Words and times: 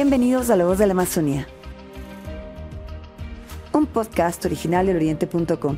Bienvenidos 0.00 0.48
a 0.48 0.54
La 0.54 0.64
Voz 0.64 0.78
de 0.78 0.86
la 0.86 0.92
Amazonía, 0.92 1.48
un 3.72 3.84
podcast 3.86 4.44
original 4.44 4.86
del 4.86 4.94
oriente.com. 4.94 5.76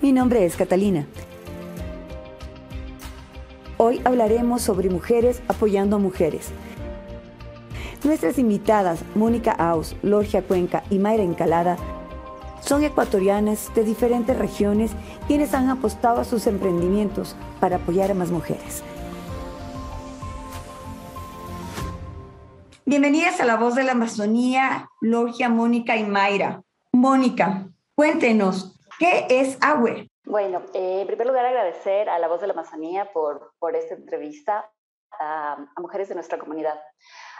Mi 0.00 0.10
nombre 0.10 0.46
es 0.46 0.56
Catalina. 0.56 1.06
Hoy 3.76 4.00
hablaremos 4.02 4.62
sobre 4.62 4.88
mujeres 4.88 5.42
apoyando 5.46 5.96
a 5.96 5.98
mujeres. 5.98 6.48
Nuestras 8.02 8.38
invitadas, 8.38 9.00
Mónica 9.14 9.52
Aus, 9.52 9.94
Lorgia 10.02 10.40
Cuenca 10.40 10.82
y 10.88 10.98
Mayra 10.98 11.22
Encalada, 11.22 11.76
son 12.62 12.82
ecuatorianas 12.82 13.70
de 13.74 13.84
diferentes 13.84 14.38
regiones 14.38 14.92
quienes 15.26 15.52
han 15.52 15.68
apostado 15.68 16.22
a 16.22 16.24
sus 16.24 16.46
emprendimientos 16.46 17.36
para 17.60 17.76
apoyar 17.76 18.10
a 18.10 18.14
más 18.14 18.30
mujeres. 18.30 18.82
Bienvenidas 22.90 23.40
a 23.40 23.44
La 23.44 23.54
Voz 23.54 23.76
de 23.76 23.84
la 23.84 23.92
Amazonía, 23.92 24.90
Lorgia, 25.00 25.48
Mónica 25.48 25.94
y 25.94 26.02
Mayra. 26.02 26.64
Mónica, 26.90 27.68
cuéntenos, 27.94 28.76
¿qué 28.98 29.28
es 29.30 29.56
AWE? 29.62 30.10
Bueno, 30.24 30.62
eh, 30.74 31.02
en 31.02 31.06
primer 31.06 31.28
lugar 31.28 31.46
agradecer 31.46 32.08
a 32.08 32.18
La 32.18 32.26
Voz 32.26 32.40
de 32.40 32.48
la 32.48 32.52
Amazonía 32.52 33.12
por, 33.12 33.52
por 33.60 33.76
esta 33.76 33.94
entrevista 33.94 34.68
a, 35.20 35.68
mujeres 35.76 36.08
de 36.08 36.16
nuestra 36.16 36.40
comunidad. 36.40 36.80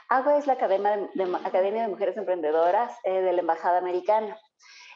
AWE 0.09 0.39
es 0.39 0.47
la 0.47 0.53
Academia 0.53 1.09
de, 1.15 1.37
Academia 1.45 1.83
de 1.83 1.89
Mujeres 1.89 2.17
Emprendedoras 2.17 2.97
eh, 3.03 3.21
de 3.21 3.33
la 3.33 3.41
Embajada 3.41 3.79
Americana. 3.79 4.39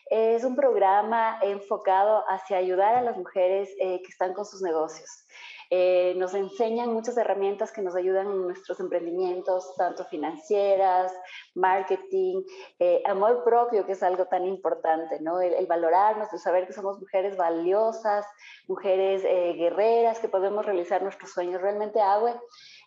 Es 0.08 0.44
un 0.44 0.54
programa 0.54 1.36
enfocado 1.42 2.22
hacia 2.28 2.58
ayudar 2.58 2.94
a 2.94 3.02
las 3.02 3.16
mujeres 3.16 3.70
eh, 3.80 4.00
que 4.02 4.08
están 4.08 4.32
con 4.34 4.44
sus 4.44 4.62
negocios. 4.62 5.23
Eh, 5.70 6.14
nos 6.16 6.34
enseñan 6.34 6.92
muchas 6.92 7.16
herramientas 7.16 7.72
que 7.72 7.82
nos 7.82 7.94
ayudan 7.94 8.26
en 8.26 8.42
nuestros 8.42 8.80
emprendimientos, 8.80 9.74
tanto 9.76 10.04
financieras, 10.04 11.12
marketing, 11.54 12.42
eh, 12.78 13.02
amor 13.06 13.44
propio, 13.44 13.86
que 13.86 13.92
es 13.92 14.02
algo 14.02 14.26
tan 14.26 14.46
importante, 14.46 15.20
¿no? 15.20 15.40
El, 15.40 15.66
valorarnos, 15.66 16.32
el 16.32 16.38
saber 16.38 16.66
que 16.66 16.72
somos 16.72 17.00
mujeres 17.00 17.36
valiosas, 17.36 18.26
mujeres 18.68 19.22
guerreras, 19.22 20.18
que 20.18 20.28
podemos 20.28 20.64
realizar 20.64 21.02
nuestros 21.02 21.32
sueños. 21.32 21.62
Realmente 21.62 22.00
AWE 22.00 22.34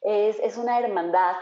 es, 0.03 0.39
es 0.39 0.57
una 0.57 0.79
hermandad 0.79 1.35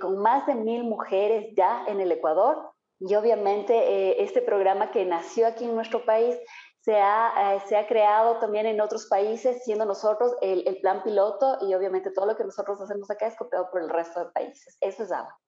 con 0.00 0.18
más 0.18 0.46
de 0.46 0.54
mil 0.54 0.84
mujeres 0.84 1.54
ya 1.54 1.84
en 1.86 2.00
el 2.00 2.12
Ecuador 2.12 2.72
y 3.04 3.16
obviamente 3.16 3.74
eh, 3.74 4.22
este 4.22 4.42
programa 4.42 4.92
que 4.92 5.04
nació 5.04 5.48
aquí 5.48 5.64
en 5.64 5.74
nuestro 5.74 6.04
país 6.04 6.36
se 6.82 6.96
ha, 6.96 7.54
eh, 7.54 7.62
se 7.68 7.76
ha 7.76 7.86
creado 7.86 8.38
también 8.38 8.66
en 8.66 8.80
otros 8.80 9.06
países, 9.06 9.62
siendo 9.64 9.84
nosotros 9.84 10.34
el, 10.42 10.66
el, 10.66 10.80
plan 10.80 11.02
piloto 11.04 11.58
y 11.60 11.74
obviamente 11.74 12.10
todo 12.10 12.26
lo 12.26 12.36
que 12.36 12.42
nosotros 12.42 12.80
hacemos 12.80 13.08
acá 13.08 13.28
es 13.28 13.36
copiado 13.36 13.70
por 13.70 13.82
el 13.82 13.88
resto 13.88 14.18
de 14.24 14.30
países. 14.32 14.76
Eso 14.80 15.04
es 15.04 15.12
agua. 15.12 15.38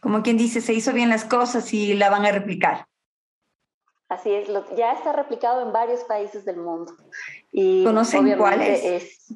Como 0.00 0.22
quien 0.22 0.36
dice, 0.36 0.60
se 0.60 0.74
hizo 0.74 0.92
bien 0.92 1.08
las 1.08 1.24
cosas 1.24 1.72
y 1.72 1.94
la 1.94 2.10
van 2.10 2.26
a 2.26 2.32
replicar. 2.32 2.86
Así 4.10 4.30
es, 4.30 4.50
lo, 4.50 4.62
ya 4.76 4.92
está 4.92 5.12
replicado 5.12 5.62
en 5.62 5.72
varios 5.72 6.04
países 6.04 6.44
del 6.44 6.58
mundo. 6.58 6.92
Y 7.50 7.82
¿Conocen 7.84 8.36
cuáles? 8.36 8.84
Es, 8.84 9.34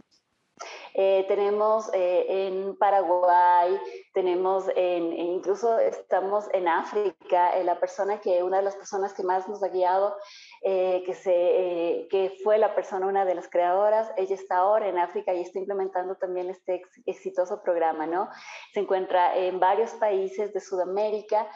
eh, 1.01 1.25
tenemos 1.29 1.89
eh, 1.95 2.27
en 2.29 2.77
Paraguay, 2.77 3.79
tenemos 4.13 4.65
en, 4.75 5.13
e 5.13 5.23
incluso 5.23 5.79
estamos 5.79 6.47
en 6.53 6.67
África, 6.67 7.57
eh, 7.57 7.63
la 7.63 7.79
persona 7.79 8.21
que, 8.21 8.43
una 8.43 8.57
de 8.57 8.65
las 8.65 8.75
personas 8.75 9.15
que 9.15 9.23
más 9.23 9.49
nos 9.49 9.63
ha 9.63 9.69
guiado, 9.69 10.17
que, 10.63 11.15
se, 11.15 12.07
que 12.11 12.39
fue 12.43 12.59
la 12.59 12.75
persona, 12.75 13.07
una 13.07 13.25
de 13.25 13.35
las 13.35 13.49
creadoras, 13.49 14.11
ella 14.17 14.35
está 14.35 14.59
ahora 14.59 14.89
en 14.89 14.99
África 14.99 15.35
y 15.35 15.41
está 15.41 15.59
implementando 15.59 16.17
también 16.17 16.51
este 16.51 16.83
exitoso 17.07 17.63
programa, 17.63 18.07
¿no? 18.07 18.29
Se 18.73 18.81
encuentra 18.81 19.37
en 19.37 19.61
varios 19.61 19.93
países 19.93 20.53
de 20.53 20.61
Sudamérica 20.61 21.49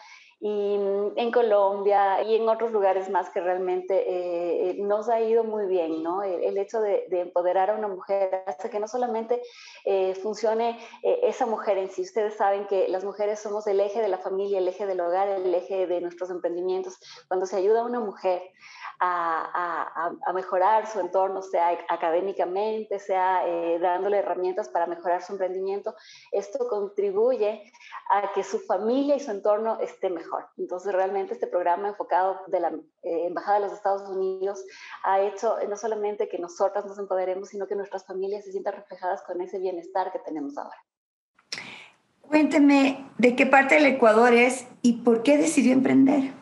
y 0.44 0.76
mm, 0.76 1.12
en 1.16 1.30
Colombia 1.30 2.20
y 2.24 2.34
en 2.34 2.48
otros 2.48 2.72
lugares 2.72 3.08
más 3.08 3.30
que 3.30 3.40
realmente 3.40 3.94
eh, 3.94 4.70
eh, 4.70 4.74
nos 4.80 5.08
ha 5.08 5.20
ido 5.20 5.44
muy 5.44 5.66
bien, 5.66 6.02
¿no? 6.02 6.24
El, 6.24 6.58
hecho 6.58 6.80
de, 6.80 7.06
empoderar 7.10 7.70
a 7.70 7.74
una 7.74 7.86
mujer 7.86 8.42
hasta 8.46 8.68
que 8.68 8.80
no 8.80 8.88
solamente 8.88 9.40
eh, 9.84 10.16
funcione 10.16 10.80
esa 11.02 11.46
mujer 11.46 11.78
en 11.78 11.90
sí. 11.90 12.02
Ustedes 12.02 12.34
saben 12.34 12.66
que 12.66 12.88
las 12.88 13.04
mujeres 13.04 13.38
somos 13.38 13.68
el 13.68 13.78
eje 13.78 14.00
de 14.00 14.08
la 14.08 14.18
familia, 14.18 14.58
el 14.58 14.66
eje 14.66 14.84
del 14.84 15.00
hogar, 15.00 15.28
el 15.28 15.54
eje 15.54 15.86
de 15.86 16.00
nuestros 16.00 16.28
emprendimientos. 16.30 16.98
Cuando 17.28 17.46
se 17.46 17.56
ayuda 17.56 17.82
a 17.82 17.84
una 17.84 18.00
mujer 18.00 18.42
a, 19.04 20.32
mejorar 20.32 20.86
su 20.86 21.00
entorno, 21.00 21.42
sea 21.42 21.76
académicamente, 21.88 22.98
sea 22.98 23.46
eh, 23.46 23.78
dándole 23.80 24.18
herramientas 24.18 24.68
para 24.68 24.86
mejorar 24.86 25.22
su 25.22 25.32
emprendimiento, 25.32 25.94
esto 26.30 26.68
contribuye 26.68 27.62
a 28.10 28.32
que 28.32 28.44
su 28.44 28.60
familia 28.60 29.16
y 29.16 29.20
su 29.20 29.30
entorno 29.30 29.78
esté 29.80 30.08
mejor. 30.08 30.46
Entonces, 30.56 30.92
realmente 30.92 31.34
este 31.34 31.46
programa 31.46 31.88
enfocado 31.88 32.40
de 32.46 32.60
la 32.60 32.68
eh, 32.68 33.26
Embajada 33.26 33.58
de 33.58 33.66
los 33.66 33.74
Estados 33.74 34.08
Unidos 34.08 34.64
ha 35.04 35.20
hecho 35.20 35.56
no 35.68 35.76
solamente 35.76 36.28
que 36.28 36.38
nosotras 36.38 36.86
nos 36.86 36.98
empoderemos, 36.98 37.48
sino 37.48 37.66
que 37.66 37.74
nuestras 37.74 38.06
familias 38.06 38.44
se 38.44 38.52
sientan 38.52 38.74
reflejadas 38.74 39.22
con 39.22 39.40
ese 39.40 39.58
bienestar 39.58 40.12
que 40.12 40.20
tenemos 40.20 40.56
ahora. 40.56 40.76
Cuénteme 42.20 43.10
de 43.18 43.36
qué 43.36 43.46
parte 43.46 43.74
del 43.74 43.86
Ecuador 43.86 44.32
es 44.32 44.66
y 44.80 45.02
por 45.02 45.22
qué 45.22 45.36
decidió 45.36 45.72
emprender. 45.72 46.41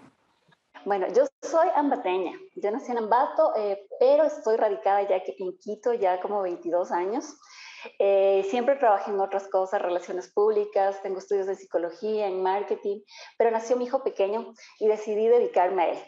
Bueno, 0.85 1.07
yo 1.09 1.25
soy 1.43 1.69
ambateña. 1.75 2.33
Yo 2.55 2.71
nací 2.71 2.91
en 2.91 2.99
Ambato, 2.99 3.55
eh, 3.57 3.87
pero 3.99 4.25
estoy 4.25 4.57
radicada 4.57 5.03
ya 5.03 5.17
en 5.17 5.59
Quito 5.59 5.93
ya 5.93 6.21
como 6.21 6.41
22 6.43 6.91
años. 6.91 7.37
Eh, 7.99 8.47
siempre 8.49 8.77
trabajé 8.77 9.11
en 9.11 9.21
otras 9.21 9.49
cosas, 9.49 9.83
relaciones 9.83 10.33
públicas, 10.33 11.03
tengo 11.03 11.19
estudios 11.19 11.47
de 11.47 11.55
psicología, 11.55 12.27
en 12.27 12.43
marketing, 12.43 13.01
pero 13.37 13.51
nació 13.51 13.77
mi 13.77 13.85
hijo 13.85 14.03
pequeño 14.03 14.53
y 14.79 14.89
decidí 14.89 15.29
dedicarme 15.29 15.83
a 15.83 15.89
él. 15.91 15.99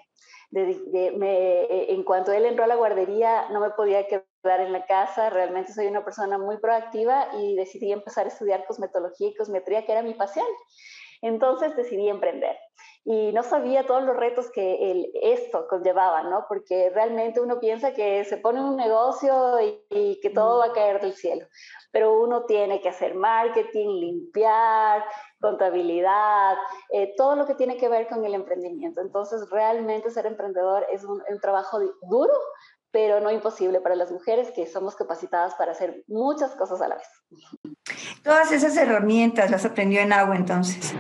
Eh, 0.55 1.87
en 1.91 2.03
cuanto 2.05 2.33
él 2.33 2.45
entró 2.45 2.65
a 2.65 2.69
la 2.69 2.77
guardería, 2.77 3.49
no 3.51 3.61
me 3.61 3.71
podía 3.71 4.07
quedar 4.07 4.61
en 4.61 4.73
la 4.73 4.87
casa, 4.87 5.31
realmente 5.31 5.73
soy 5.73 5.87
una 5.87 6.05
persona 6.05 6.39
muy 6.39 6.59
proactiva 6.59 7.29
y 7.39 7.57
decidí 7.57 7.93
empezar 7.93 8.27
a 8.27 8.29
estudiar 8.29 8.67
cosmetología 8.67 9.29
y 9.29 9.35
cosmetría, 9.35 9.85
que 9.85 9.93
era 9.93 10.03
mi 10.03 10.15
pasión. 10.15 10.47
Entonces 11.23 11.77
decidí 11.77 12.09
emprender 12.09 12.57
y 13.05 13.33
no 13.33 13.43
sabía 13.43 13.85
todos 13.85 14.05
los 14.05 14.17
retos 14.17 14.51
que 14.51 14.91
el, 14.91 15.11
esto 15.23 15.67
conllevaba, 15.69 16.23
¿no? 16.23 16.45
Porque 16.49 16.91
realmente 16.91 17.41
uno 17.41 17.59
piensa 17.59 17.93
que 17.93 18.25
se 18.25 18.37
pone 18.37 18.61
un 18.61 18.77
negocio 18.77 19.59
y, 19.91 20.21
que 20.21 20.31
todo 20.31 20.59
va 20.59 20.67
a 20.67 20.73
caer 20.73 21.01
del 21.01 21.15
cielo, 21.15 21.47
pero 21.91 22.21
uno 22.21 22.45
tiene 22.45 22.81
que 22.81 22.89
hacer 22.89 23.17
marketing, 23.17 23.99
limpiar, 23.99 25.05
contabilidad, 25.41 26.57
eh, 26.91 27.13
todo 27.17 27.35
lo 27.35 27.47
que 27.47 27.57
tiene 27.57 27.77
que 27.77 27.89
ver 27.89 28.07
con 28.07 28.25
el 28.25 28.35
emprendimiento. 28.35 29.01
Entonces, 29.01 29.51
realmente 29.51 30.11
ser 30.11 30.27
emprendedor 30.27 30.87
es 30.93 31.03
un, 31.03 31.21
un 31.29 31.41
trabajo 31.41 31.81
duro, 32.03 32.35
pero 32.93 33.21
no 33.21 33.33
imposible 33.33 33.81
para 33.81 33.97
las 33.97 34.13
mujeres 34.13 34.53
que 34.53 34.67
somos 34.67 34.95
capacitadas 34.95 35.55
para 35.57 35.73
hacer 35.73 36.05
muchas 36.07 36.55
cosas 36.55 36.81
a 36.81 36.89
la 36.89 36.97
vez. 36.97 37.09
Todas 38.23 38.53
esas 38.53 38.77
herramientas 38.77 39.51
las 39.51 39.65
aprendió 39.65 40.01
en 40.01 40.13
agua 40.13 40.37
entonces. 40.37 40.95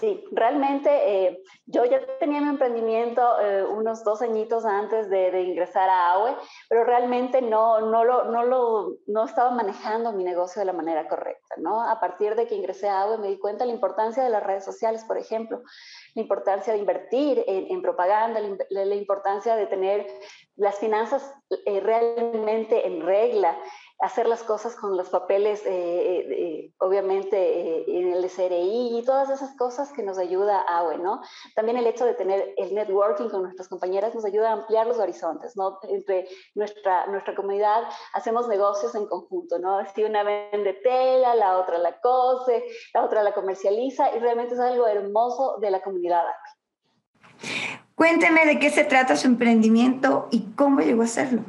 Sí, 0.00 0.24
realmente 0.32 0.90
eh, 0.90 1.42
yo 1.66 1.84
ya 1.84 2.00
tenía 2.18 2.40
mi 2.40 2.48
emprendimiento 2.48 3.22
eh, 3.40 3.62
unos 3.62 4.02
dos 4.04 4.22
añitos 4.22 4.64
antes 4.64 5.10
de, 5.10 5.42
ingresar 5.42 5.88
a 5.90 6.12
AWE, 6.12 6.34
pero 6.68 6.84
realmente 6.84 7.42
no, 7.42 7.80
no, 7.80 8.02
lo, 8.02 8.24
no, 8.24 8.42
lo, 8.42 8.96
no 9.06 9.24
estaba 9.24 9.50
manejando 9.50 10.12
mi 10.12 10.24
negocio 10.24 10.60
de 10.60 10.66
la 10.66 10.72
manera 10.72 11.08
correcta. 11.08 11.56
¿no? 11.58 11.82
A 11.82 12.00
partir 12.00 12.34
de 12.36 12.46
que 12.46 12.54
ingresé 12.54 12.88
a 12.88 13.02
AWE 13.02 13.18
me 13.18 13.28
di 13.28 13.38
cuenta 13.38 13.64
de 13.64 13.68
la 13.68 13.74
importancia 13.74 14.24
de 14.24 14.30
las 14.30 14.42
redes 14.42 14.64
sociales, 14.64 15.04
por 15.04 15.18
ejemplo, 15.18 15.62
la 16.14 16.22
importancia 16.22 16.72
de 16.72 16.78
invertir 16.78 17.44
en, 17.46 17.82
propaganda, 17.82 18.40
la, 18.70 18.94
importancia 18.94 19.56
de 19.56 19.66
tener 19.66 20.06
las 20.56 20.78
finanzas 20.78 21.34
eh, 21.66 21.80
realmente 21.80 22.86
en 22.86 23.02
regla, 23.02 23.58
hacer 24.02 24.26
las 24.26 24.42
cosas 24.42 24.74
con 24.74 24.96
los 24.96 25.08
papeles, 25.10 25.62
eh, 25.64 26.72
obviamente 26.78 27.36
eh, 27.36 27.84
en 27.86 28.12
el 28.12 28.28
SRI 28.28 28.98
y 28.98 29.04
todas 29.04 29.30
esas 29.30 29.56
cosas 29.56 29.92
que 29.92 30.02
nos 30.02 30.18
ayuda 30.18 30.60
a, 30.60 30.82
bueno, 30.82 31.22
también 31.54 31.78
el 31.78 31.86
hecho 31.86 32.04
de 32.04 32.14
tener 32.14 32.52
el 32.56 32.74
networking 32.74 33.28
con 33.28 33.42
nuestras 33.42 33.68
compañeras 33.68 34.12
nos 34.12 34.24
ayuda 34.24 34.50
a 34.50 34.54
ampliar 34.54 34.88
los 34.88 34.98
horizontes, 34.98 35.56
¿no? 35.56 35.78
Entre 35.88 36.26
nuestra, 36.56 37.06
nuestra 37.06 37.36
comunidad 37.36 37.84
hacemos 38.12 38.48
negocios 38.48 38.92
en 38.96 39.06
conjunto, 39.06 39.60
¿no? 39.60 39.78
Si 39.94 40.02
una 40.02 40.24
vende 40.24 40.72
tela, 40.82 41.36
la 41.36 41.58
otra 41.58 41.78
la 41.78 42.00
cose, 42.00 42.64
la 42.92 43.04
otra 43.04 43.22
la 43.22 43.32
comercializa 43.32 44.16
y 44.16 44.18
realmente 44.18 44.54
es 44.54 44.60
algo 44.60 44.88
hermoso 44.88 45.58
de 45.60 45.70
la 45.70 45.80
comunidad. 45.80 46.24
Cuénteme 47.94 48.46
de 48.46 48.58
qué 48.58 48.70
se 48.70 48.82
trata 48.82 49.14
su 49.14 49.28
emprendimiento 49.28 50.26
y 50.32 50.54
cómo 50.56 50.80
llegó 50.80 51.02
a 51.02 51.04
hacerlo. 51.04 51.44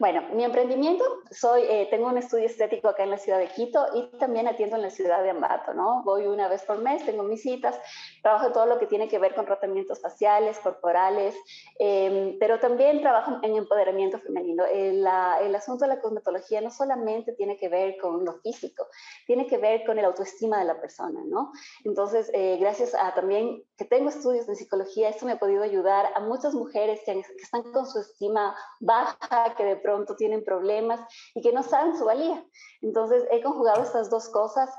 Bueno, 0.00 0.22
mi 0.32 0.44
emprendimiento, 0.44 1.04
soy, 1.30 1.60
eh, 1.64 1.86
tengo 1.90 2.08
un 2.08 2.16
estudio 2.16 2.46
estético 2.46 2.88
acá 2.88 3.02
en 3.02 3.10
la 3.10 3.18
ciudad 3.18 3.38
de 3.38 3.48
Quito 3.48 3.86
y 3.92 4.06
también 4.16 4.48
atiendo 4.48 4.76
en 4.76 4.80
la 4.80 4.88
ciudad 4.88 5.22
de 5.22 5.28
Ambato, 5.28 5.74
¿no? 5.74 6.02
Voy 6.04 6.26
una 6.26 6.48
vez 6.48 6.62
por 6.62 6.78
mes, 6.78 7.04
tengo 7.04 7.22
mis 7.22 7.42
citas, 7.42 7.78
trabajo 8.22 8.50
todo 8.50 8.64
lo 8.64 8.78
que 8.78 8.86
tiene 8.86 9.08
que 9.08 9.18
ver 9.18 9.34
con 9.34 9.44
tratamientos 9.44 10.00
faciales, 10.00 10.58
corporales, 10.60 11.36
em, 11.78 12.38
pero 12.38 12.58
también 12.58 13.02
trabajo 13.02 13.40
en 13.42 13.54
empoderamiento 13.54 14.18
femenino. 14.20 14.64
El, 14.64 15.06
el, 15.42 15.54
asunto 15.54 15.84
de 15.84 15.88
la 15.88 16.00
cosmetología 16.00 16.62
no 16.62 16.70
solamente 16.70 17.34
tiene 17.34 17.58
que 17.58 17.68
ver 17.68 17.98
con 17.98 18.24
lo 18.24 18.40
físico, 18.40 18.86
tiene 19.26 19.46
que 19.46 19.58
ver 19.58 19.84
con 19.84 19.98
el 19.98 20.06
autoestima 20.06 20.60
de 20.60 20.64
la 20.64 20.80
persona, 20.80 21.20
¿no? 21.26 21.52
Entonces, 21.84 22.30
eh, 22.32 22.56
gracias 22.58 22.94
a 22.94 23.12
también 23.12 23.62
que 23.76 23.84
tengo 23.84 24.08
estudios 24.08 24.46
de 24.46 24.54
psicología, 24.54 25.10
esto 25.10 25.26
me 25.26 25.32
ha 25.32 25.38
podido 25.38 25.62
ayudar 25.62 26.06
a 26.14 26.20
muchas 26.20 26.54
mujeres 26.54 27.00
que, 27.04 27.12
que 27.12 27.42
están 27.42 27.70
con 27.70 27.86
su 27.86 28.00
estima 28.00 28.56
baja, 28.80 29.54
que 29.58 29.64
de 29.64 29.76
pronto 29.76 29.89
pronto 29.90 30.14
tienen 30.14 30.44
problemas 30.44 31.00
y 31.34 31.40
que 31.42 31.52
no 31.52 31.64
saben 31.64 31.96
su 31.96 32.04
valía. 32.04 32.44
Entonces, 32.80 33.24
he 33.32 33.42
conjugado 33.42 33.82
estas 33.82 34.08
dos 34.08 34.28
cosas 34.28 34.70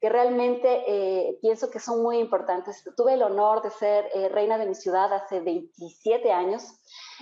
que 0.00 0.08
realmente 0.08 0.84
eh, 0.86 1.38
pienso 1.42 1.70
que 1.70 1.80
son 1.80 2.02
muy 2.02 2.18
importantes. 2.18 2.82
Tuve 2.96 3.14
el 3.14 3.22
honor 3.22 3.62
de 3.62 3.70
ser 3.70 4.06
eh, 4.14 4.28
reina 4.28 4.58
de 4.58 4.66
mi 4.66 4.74
ciudad 4.74 5.12
hace 5.12 5.40
27 5.40 6.32
años 6.32 6.62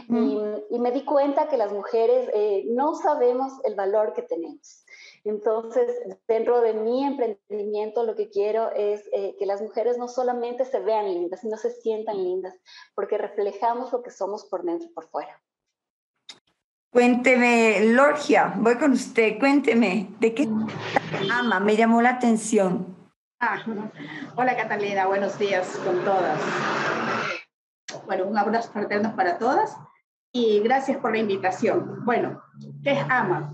y, 0.08 0.78
me 0.78 0.92
di 0.92 1.04
cuenta 1.04 1.48
que 1.48 1.56
las 1.56 1.72
mujeres 1.72 2.30
eh, 2.32 2.66
no 2.68 2.94
sabemos 2.94 3.52
el 3.64 3.74
valor 3.74 4.12
que 4.12 4.22
tenemos. 4.22 4.84
Entonces, 5.24 5.90
dentro 6.28 6.60
de 6.60 6.74
mi 6.74 7.04
emprendimiento, 7.04 8.04
lo 8.04 8.14
que 8.14 8.30
quiero 8.30 8.70
es 8.70 9.02
que 9.10 9.46
las 9.46 9.60
mujeres 9.60 9.98
no 9.98 10.06
solamente 10.06 10.64
se 10.64 10.78
vean 10.78 11.12
lindas, 11.12 11.40
sino 11.40 11.56
se 11.56 11.70
sientan 11.72 12.22
lindas, 12.22 12.54
porque 12.94 13.18
reflejamos 13.18 13.92
lo 13.92 14.02
que 14.02 14.12
somos 14.12 14.44
por 14.44 14.62
dentro 14.62 14.88
y 14.88 14.92
por 14.92 15.08
fuera. 15.08 15.42
Cuénteme, 16.90 17.84
Lorgia, 17.92 18.54
voy 18.56 18.76
con 18.78 18.92
usted, 18.92 19.38
cuénteme, 19.38 20.08
¿de 20.20 20.34
qué 20.34 20.48
ama? 21.30 21.60
Me 21.60 21.76
llamó 21.76 22.00
la 22.00 22.10
atención. 22.10 22.96
Ah, 23.40 23.62
hola 24.36 24.56
Catalina, 24.56 25.06
buenos 25.06 25.38
días 25.38 25.68
con 25.84 26.02
todas. 26.02 26.40
Bueno, 28.06 28.24
un 28.24 28.38
abrazo 28.38 28.72
fraterno 28.72 29.14
para 29.14 29.36
todas 29.36 29.76
y 30.32 30.60
gracias 30.60 30.96
por 30.96 31.12
la 31.12 31.18
invitación. 31.18 32.06
Bueno, 32.06 32.42
¿qué 32.82 32.92
es 32.92 33.04
AMA? 33.10 33.52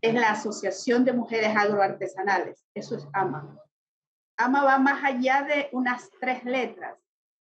Es 0.00 0.12
la 0.12 0.32
Asociación 0.32 1.04
de 1.04 1.12
Mujeres 1.12 1.56
Agroartesanales, 1.56 2.66
eso 2.74 2.96
es 2.96 3.06
AMA. 3.12 3.56
AMA 4.36 4.64
va 4.64 4.78
más 4.78 5.04
allá 5.04 5.42
de 5.42 5.68
unas 5.70 6.10
tres 6.20 6.44
letras. 6.44 6.98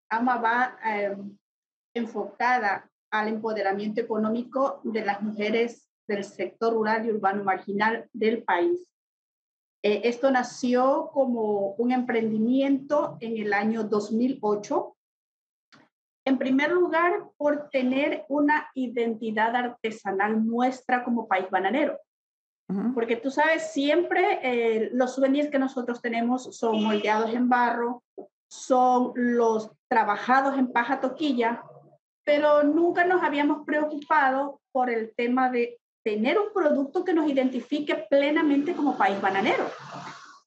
AMA 0.10 0.38
va 0.38 0.78
eh, 0.86 1.18
enfocada 1.96 2.88
al 3.14 3.28
empoderamiento 3.28 4.02
económico 4.02 4.82
de 4.84 5.06
las 5.06 5.22
mujeres 5.22 5.88
del 6.08 6.24
sector 6.24 6.74
rural 6.74 7.06
y 7.06 7.12
urbano 7.12 7.44
marginal 7.44 8.10
del 8.12 8.44
país. 8.44 8.90
Eh, 9.84 10.02
esto 10.06 10.32
nació 10.32 11.12
como 11.14 11.76
un 11.76 11.92
emprendimiento 11.92 13.18
en 13.20 13.38
el 13.38 13.54
año 13.54 13.84
2008. 13.84 14.98
En 16.26 16.40
primer 16.40 16.72
lugar, 16.72 17.30
por 17.38 17.70
tener 17.70 18.26
una 18.30 18.72
identidad 18.74 19.56
artesanal 19.56 20.44
nuestra 20.44 21.04
como 21.04 21.28
país 21.28 21.50
bananero. 21.52 22.00
Porque 22.96 23.18
tú 23.18 23.30
sabes, 23.30 23.72
siempre 23.72 24.40
eh, 24.42 24.90
los 24.94 25.14
souvenirs 25.14 25.52
que 25.52 25.60
nosotros 25.60 26.02
tenemos 26.02 26.58
son 26.58 26.82
moldeados 26.82 27.32
en 27.32 27.48
barro, 27.48 28.02
son 28.50 29.12
los 29.16 29.70
trabajados 29.88 30.58
en 30.58 30.72
paja 30.72 31.00
toquilla, 31.00 31.64
pero 32.24 32.64
nunca 32.64 33.06
nos 33.06 33.22
habíamos 33.22 33.66
preocupado 33.66 34.62
por 34.72 34.90
el 34.90 35.14
tema 35.16 35.50
de 35.50 35.80
tener 36.04 36.38
un 36.38 36.52
producto 36.54 37.04
que 37.04 37.14
nos 37.14 37.30
identifique 37.30 37.96
plenamente 38.10 38.74
como 38.74 38.98
país 38.98 39.20
bananero. 39.22 39.66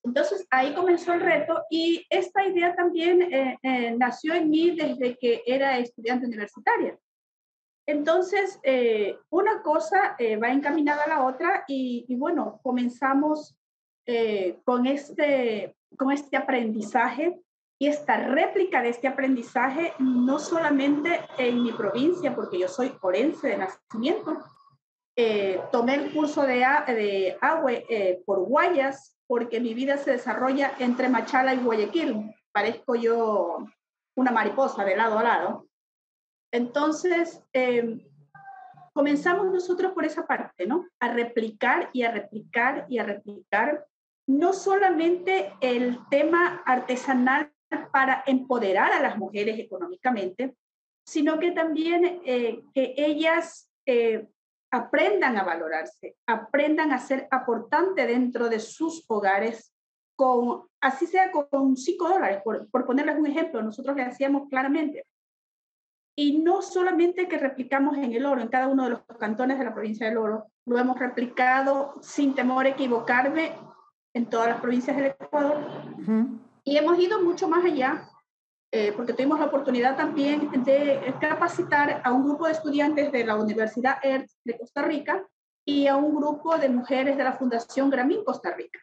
Entonces 0.05 0.46
ahí 0.50 0.73
comenzó 0.75 1.14
el 1.14 1.20
reto 1.20 1.64
y 1.70 2.06
esta 2.11 2.46
idea 2.46 2.75
también 2.76 3.23
eh, 3.23 3.58
eh, 3.62 3.96
nació 3.99 4.34
en 4.34 4.50
mí 4.50 4.70
desde 4.70 5.17
que 5.17 5.43
era 5.46 5.78
estudiante 5.78 6.26
universitaria. 6.26 6.96
Entonces, 7.88 8.58
eh, 8.64 9.17
una 9.31 9.62
cosa 9.62 10.17
va 10.43 10.49
encaminada 10.50 11.05
a 11.05 11.08
la 11.08 11.25
otra 11.25 11.64
y, 11.69 12.05
y 12.08 12.17
bueno, 12.17 12.61
comenzamos 12.62 13.56
con, 14.64 14.87
este, 14.87 15.76
con 15.96 16.12
este 16.12 16.37
aprendizaje 16.37 17.40
y 17.78 17.88
esta 17.88 18.17
réplica 18.17 18.81
de 18.81 18.88
este 18.88 19.08
aprendizaje 19.08 19.93
no 19.99 20.38
solamente 20.38 21.20
en 21.37 21.62
mi 21.62 21.73
provincia, 21.73 22.34
porque 22.34 22.58
yo 22.58 22.69
soy 22.69 22.96
orense 23.02 23.49
de 23.49 23.58
nacimiento, 23.58 24.43
eh, 25.14 25.61
tomé 25.73 25.94
el 25.94 26.12
curso 26.12 26.43
de, 26.43 26.64
de 26.88 27.38
agua 27.40 27.73
eh, 27.73 28.23
por 28.25 28.40
Guayas, 28.40 29.19
porque 29.26 29.61
mi 29.61 29.75
vida 29.75 29.99
se 29.99 30.12
desarrolla 30.12 30.73
entre 30.78 31.08
Machala 31.08 31.55
y 31.55 31.58
Guayaquil. 31.58 32.34
Parezco 32.52 32.94
yo 32.94 33.67
una 34.14 34.31
mariposa 34.31 34.84
de 34.84 34.96
lado 34.96 35.19
a 35.19 35.22
lado. 35.22 35.67
Entonces, 36.52 37.43
eh, 37.52 38.06
comenzamos 38.94 39.46
nosotros 39.46 39.93
por 39.93 40.05
esa 40.05 40.26
parte, 40.26 40.67
¿no? 40.67 40.87
A 41.00 41.12
replicar 41.12 41.90
y 41.93 42.02
a 42.02 42.12
replicar 42.12 42.87
y 42.88 42.99
a 42.99 43.05
replicar 43.05 43.87
no 44.26 44.52
solamente 44.52 45.52
el 45.61 45.99
tema 46.08 46.62
artesanal 46.64 47.52
para 47.92 48.22
empoderar 48.26 48.92
a 48.92 49.00
las 49.00 49.18
mujeres 49.18 49.58
económicamente, 49.58 50.56
sino 51.04 51.38
que 51.38 51.52
también 51.52 52.20
eh, 52.24 52.62
que 52.74 52.94
ellas 52.96 53.70
eh, 53.86 54.26
aprendan 54.70 55.38
a 55.38 55.44
valorarse, 55.44 56.16
aprendan 56.26 56.92
a 56.92 56.98
ser 56.98 57.28
aportante 57.30 58.06
dentro 58.06 58.48
de 58.48 58.60
sus 58.60 59.04
hogares, 59.08 59.72
con, 60.16 60.64
así 60.80 61.06
sea 61.06 61.30
con 61.30 61.76
5 61.76 62.08
dólares, 62.08 62.40
por, 62.42 62.68
por 62.70 62.86
ponerles 62.86 63.18
un 63.18 63.26
ejemplo, 63.26 63.62
nosotros 63.62 63.96
le 63.96 64.02
hacíamos 64.02 64.48
claramente. 64.48 65.04
Y 66.19 66.38
no 66.38 66.62
solamente 66.62 67.28
que 67.28 67.38
replicamos 67.38 67.98
en 67.98 68.14
el 68.14 68.24
oro, 68.24 68.40
en 68.40 68.48
cada 68.48 68.69
uno 68.69 68.84
de 68.84 68.90
los 68.90 69.02
cantones 69.19 69.58
de 69.58 69.64
la 69.64 69.74
provincia 69.74 70.06
del 70.06 70.16
oro, 70.16 70.46
lo 70.64 70.78
hemos 70.78 70.98
replicado 70.98 71.94
sin 72.00 72.34
temor 72.34 72.64
a 72.64 72.70
equivocarme 72.70 73.52
en 74.14 74.26
todas 74.30 74.48
las 74.48 74.60
provincias 74.60 74.96
del 74.96 75.06
Ecuador. 75.06 75.58
Y 76.66 76.76
hemos 76.76 76.98
ido 76.98 77.22
mucho 77.22 77.46
más 77.46 77.64
allá, 77.64 78.10
eh, 78.72 78.92
porque 78.96 79.12
tuvimos 79.12 79.38
la 79.38 79.46
oportunidad 79.46 79.96
también 79.96 80.50
de 80.64 81.14
capacitar 81.20 82.02
a 82.02 82.12
un 82.12 82.24
grupo 82.24 82.46
de 82.46 82.52
estudiantes 82.54 83.12
de 83.12 83.24
la 83.24 83.36
Universidad 83.36 84.04
ERTZ 84.04 84.36
de 84.44 84.58
Costa 84.58 84.82
Rica 84.82 85.24
y 85.64 85.86
a 85.86 85.94
un 85.94 86.16
grupo 86.16 86.58
de 86.58 86.68
mujeres 86.68 87.16
de 87.16 87.22
la 87.22 87.34
Fundación 87.34 87.88
Gramín 87.88 88.24
Costa 88.24 88.52
Rica. 88.52 88.80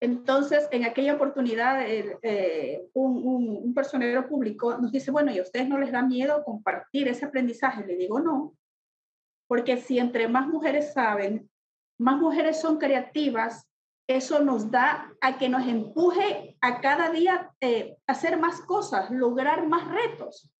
Entonces, 0.00 0.68
en 0.72 0.84
aquella 0.84 1.14
oportunidad, 1.14 1.80
eh, 1.88 2.88
un, 2.94 3.22
un, 3.24 3.72
personero 3.72 4.26
público 4.26 4.76
nos 4.76 4.90
dice, 4.90 5.12
bueno, 5.12 5.30
¿y 5.30 5.38
a 5.38 5.42
ustedes 5.42 5.68
no 5.68 5.78
les 5.78 5.92
da 5.92 6.02
miedo 6.02 6.42
compartir 6.44 7.06
ese 7.06 7.24
aprendizaje? 7.24 7.86
Le 7.86 7.96
digo, 7.96 8.18
no, 8.18 8.56
porque 9.46 9.76
si 9.76 10.00
entre 10.00 10.26
más 10.26 10.48
mujeres 10.48 10.92
saben, 10.92 11.48
más 11.98 12.18
mujeres 12.18 12.60
son 12.60 12.78
creativas, 12.78 13.64
eso 14.08 14.42
nos 14.42 14.70
da 14.70 15.12
a 15.20 15.38
que 15.38 15.48
nos 15.48 15.66
empuje 15.66 16.56
a 16.60 16.80
cada 16.80 17.10
día 17.10 17.52
eh, 17.60 17.96
hacer 18.06 18.38
más 18.38 18.60
cosas, 18.60 19.10
lograr 19.10 19.66
más 19.66 19.88
retos. 19.90 20.52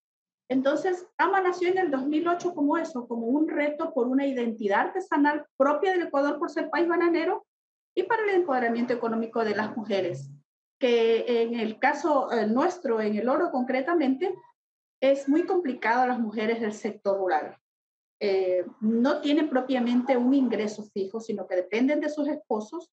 Entonces, 0.49 1.07
AMA 1.19 1.41
nació 1.41 1.69
en 1.69 1.79
el 1.79 1.91
2008 1.91 2.55
como 2.55 2.77
eso, 2.77 3.07
como 3.09 3.27
un 3.27 3.49
reto 3.49 3.93
por 3.93 4.07
una 4.07 4.27
identidad 4.27 4.89
artesanal 4.89 5.45
propia 5.57 5.93
del 5.93 6.03
Ecuador 6.03 6.39
por 6.39 6.51
ser 6.51 6.71
país 6.71 6.89
bananero 6.89 7.45
y 7.97 8.05
para 8.05 8.23
el 8.23 8.31
empoderamiento 8.31 8.93
económico 8.93 9.45
de 9.45 9.57
las 9.57 9.77
mujeres, 9.77 10.31
que 10.79 11.43
en 11.43 11.55
el 11.55 11.79
caso 11.79 12.31
eh, 12.31 12.47
nuestro, 12.47 13.01
en 13.01 13.17
el 13.17 13.29
oro 13.29 13.51
concretamente, 13.51 14.35
es 15.01 15.29
muy 15.29 15.45
complicado 15.45 16.03
a 16.03 16.07
las 16.07 16.21
mujeres 16.21 16.61
del 16.61 16.73
sector 16.73 17.19
rural. 17.19 17.57
Eh, 18.21 18.65
no 18.81 19.21
tienen 19.21 19.51
propiamente 19.51 20.17
un 20.17 20.33
ingreso 20.33 20.85
fijo, 20.85 21.21
sino 21.21 21.47
que 21.47 21.57
dependen 21.57 22.01
de 22.01 22.09
sus 22.09 22.29
esposos 22.29 22.91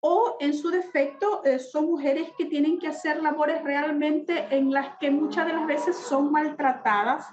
o 0.00 0.36
en 0.40 0.54
su 0.54 0.70
defecto 0.70 1.42
eh, 1.44 1.58
son 1.58 1.86
mujeres 1.86 2.30
que 2.38 2.46
tienen 2.46 2.78
que 2.78 2.88
hacer 2.88 3.20
labores 3.22 3.62
realmente 3.64 4.46
en 4.50 4.72
las 4.72 4.96
que 4.98 5.10
muchas 5.10 5.46
de 5.46 5.54
las 5.54 5.66
veces 5.66 5.96
son 5.96 6.30
maltratadas. 6.30 7.26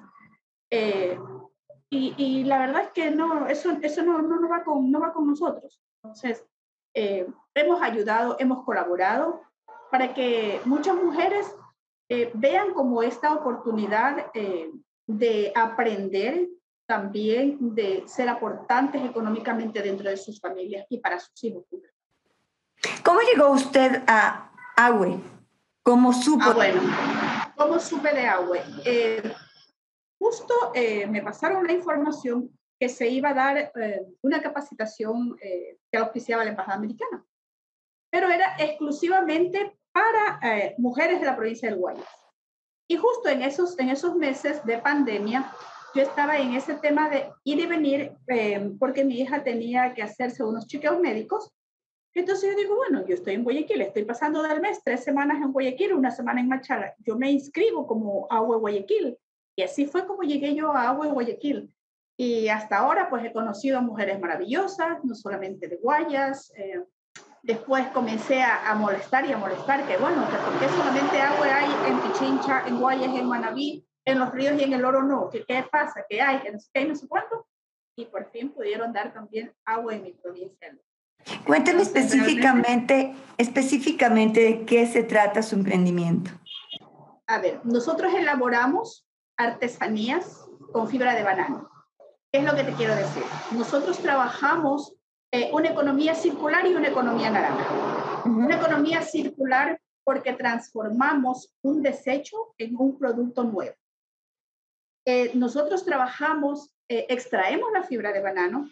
Eh, 0.72 1.20
y, 1.92 2.44
la 2.44 2.60
verdad 2.60 2.82
es 2.82 2.90
que 2.90 3.12
no, 3.12 3.48
eso, 3.48 3.78
eso 3.82 4.04
no, 4.04 4.22
no, 4.22 4.50
va, 4.50 4.64
con, 4.66 4.92
no 4.92 5.00
va 5.00 5.14
con 5.14 5.28
nosotros. 5.28 5.80
Entonces, 6.04 6.46
eh, 6.94 7.26
hemos 7.54 7.82
ayudado, 7.82 8.36
hemos 8.38 8.66
colaborado 8.66 9.42
para 9.92 10.14
que 10.14 10.60
muchas 10.66 10.96
mujeres 10.96 11.56
vean 12.34 12.74
como 12.74 13.02
esta 13.02 13.34
oportunidad 13.34 14.32
de 15.08 15.54
aprender 15.56 16.50
también, 16.86 17.58
de 17.74 18.04
ser 18.08 18.28
aportantes 18.28 19.04
económicamente 19.04 19.82
dentro 19.82 20.10
de 20.10 20.18
sus 20.18 20.40
familias 20.40 20.86
y 20.90 21.00
para 21.00 21.20
sus 21.20 21.44
hijos. 21.46 21.64
¿Cómo 23.04 23.20
llegó 23.22 23.50
usted 23.50 24.04
a 24.08 24.51
Agüe? 24.75 25.20
¿Cómo 25.84 26.13
supo? 26.13 26.46
Ah, 26.46 26.54
bueno, 26.54 26.82
¿cómo 27.56 27.80
supe 27.80 28.13
de 28.13 28.27
Agüe? 28.27 28.62
Eh, 28.86 29.34
justo 30.20 30.72
eh, 30.74 31.06
me 31.08 31.22
pasaron 31.22 31.65
la 31.65 31.74
información 31.74 32.50
que 32.80 32.89
se 32.89 33.08
iba 33.10 33.30
a 33.30 33.34
dar 33.34 33.58
eh, 33.58 34.06
una 34.22 34.42
capacitación 34.42 35.38
eh, 35.42 35.77
que 35.92 35.98
auspiciaba 35.98 36.44
la 36.44 36.51
Embajada 36.51 36.77
Americana, 36.77 37.25
pero 38.12 38.30
era 38.30 38.56
exclusivamente 38.60 39.77
para 39.92 40.39
eh, 40.44 40.75
mujeres 40.77 41.20
de 41.20 41.25
la 41.25 41.36
provincia 41.36 41.70
del 41.70 41.80
Guayas. 41.80 42.08
Y 42.88 42.98
justo 42.98 43.30
en 43.30 43.42
esos, 43.42 43.80
en 43.80 43.89
esos 43.89 44.15
meses 44.15 44.63
de 44.65 44.77
pandemia, 44.77 45.51
yo 45.96 46.01
estaba 46.01 46.38
en 46.38 46.54
ese 46.54 46.75
tema 46.75 47.10
de 47.10 47.32
ir 47.46 47.60
y 47.60 47.65
venir 47.65 48.12
porque 48.80 49.06
mi 49.06 49.22
hija 49.22 49.44
tenía 49.44 49.94
que 49.94 50.04
hacerse 50.04 50.44
unos 50.44 50.68
chequeos 50.68 51.00
médicos. 51.00 51.51
Entonces 52.16 52.50
yo 52.50 52.58
digo, 52.58 52.78
bueno, 52.78 53.06
yo 53.06 53.14
estoy 53.14 53.34
en 53.34 53.44
Guayaquil, 53.44 53.82
estoy 53.82 54.06
pasando 54.06 54.42
del 54.42 54.62
mes, 54.62 54.82
tres 54.84 55.04
semanas 55.04 55.38
en 55.42 55.52
Guayaquil, 55.52 55.94
una 55.94 56.12
semana 56.12 56.40
en 56.40 56.48
Machala. 56.48 56.96
Yo 57.00 57.18
me 57.18 57.30
inscribo 57.30 57.86
como 57.86 58.26
Agua 58.30 58.56
Guayaquil. 58.56 59.18
Y 59.58 59.64
así 59.64 59.86
fue 59.86 60.08
como 60.08 60.24
llegué 60.24 60.56
yo 60.56 60.72
a 60.72 60.90
Agua 60.90 61.08
Guayaquil. 61.08 61.70
Y 62.18 62.48
hasta 62.48 62.78
ahora 62.78 63.10
pues 63.10 63.26
he 63.26 63.34
conocido 63.34 63.78
a 63.78 63.82
mujeres 63.82 64.18
maravillosas, 64.22 65.04
no 65.04 65.14
solamente 65.14 65.68
de 65.68 65.76
Guayas. 65.76 66.54
Eh, 66.56 66.82
después 67.44 67.86
comencé 67.90 68.42
a, 68.42 68.74
molestar 68.76 69.26
y 69.26 69.34
a 69.34 69.38
molestar, 69.38 69.86
que 69.86 69.98
bueno, 69.98 70.26
que 70.30 70.38
por 70.38 70.58
qué 70.58 70.70
solamente 70.70 71.20
agua 71.20 71.48
hay 71.48 71.92
en 71.92 72.00
Pichincha, 72.00 72.64
en 72.66 72.80
Guayas, 72.80 73.14
en 73.14 73.28
Manabí, 73.28 73.86
en 74.06 74.20
los 74.20 74.32
ríos 74.32 74.58
y 74.58 74.64
en 74.64 74.72
el 74.72 74.86
oro 74.86 75.04
no, 75.04 75.30
¿qué, 75.30 75.44
qué 75.46 75.66
pasa? 75.70 76.06
¿Qué 76.08 76.22
hay? 76.22 76.40
¿Qué 76.40 76.52
no 76.54 76.60
sé 76.60 76.70
qué? 76.74 76.86
No 76.86 76.96
sé 76.96 77.10
cuánto. 77.10 77.46
Y 77.98 78.06
por 78.06 78.32
fin 78.32 78.52
pudieron 78.54 78.94
dar 78.94 79.14
también 79.14 79.54
agua 79.66 79.96
en 79.96 80.04
mi 80.04 80.14
provincia. 80.14 80.74
Cuéntame 81.46 81.82
específicamente, 81.82 83.15
específicamente 83.38 84.41
de 84.41 84.65
qué 84.65 84.86
se 84.88 85.03
trata 85.03 85.41
su 85.41 85.55
emprendimiento. 85.55 86.32
A 87.27 87.39
ver, 87.39 87.62
nosotros 87.63 88.13
elaboramos 88.13 89.05
artesanías 89.38 90.48
con 90.72 90.88
fibra 90.88 91.15
de 91.15 91.24
banano. 91.24 91.70
¿Qué 92.32 92.39
es 92.39 92.46
lo 92.46 92.55
que 92.55 92.63
te 92.63 92.74
quiero 92.74 92.96
decir? 92.96 93.24
Nosotros 93.51 93.98
trabajamos 94.00 94.96
eh, 95.32 95.50
una 95.51 95.70
economía 95.70 96.15
circular 96.15 96.65
y 96.67 96.75
una 96.75 96.89
economía 96.89 97.29
naranja. 97.29 98.24
Una 98.25 98.58
economía 98.58 99.01
circular 99.01 99.79
porque 100.03 100.34
transformamos 100.34 101.53
un 101.62 101.82
desecho 101.82 102.53
en 102.58 102.75
un 102.77 102.98
producto 102.98 103.44
nuevo. 103.44 103.75
Eh, 105.05 105.32
nosotros 105.34 105.84
trabajamos, 105.84 106.72
eh, 106.89 107.08
extraemos 107.10 107.70
la 107.74 107.84
fibra 107.84 108.12
de 108.13 108.22
banano 108.22 108.70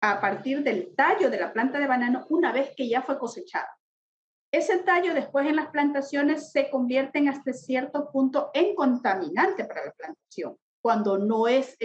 a 0.00 0.20
partir 0.20 0.62
del 0.62 0.94
tallo 0.94 1.30
de 1.30 1.38
la 1.38 1.52
planta 1.52 1.78
de 1.78 1.86
banano 1.86 2.26
una 2.28 2.52
vez 2.52 2.72
que 2.76 2.88
ya 2.88 3.02
fue 3.02 3.18
cosechada. 3.18 3.68
Ese 4.52 4.78
tallo 4.78 5.12
después 5.12 5.46
en 5.46 5.56
las 5.56 5.68
plantaciones 5.68 6.52
se 6.52 6.70
convierte 6.70 7.26
hasta 7.28 7.52
cierto 7.52 8.10
punto 8.10 8.50
en 8.54 8.74
contaminante 8.74 9.64
para 9.64 9.84
la 9.86 9.92
plantación, 9.92 10.56
cuando 10.80 11.18
no 11.18 11.48
es 11.48 11.76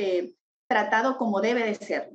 tratado 0.68 1.18
como 1.18 1.42
debe 1.42 1.66
de 1.66 1.76
ser. 1.76 2.10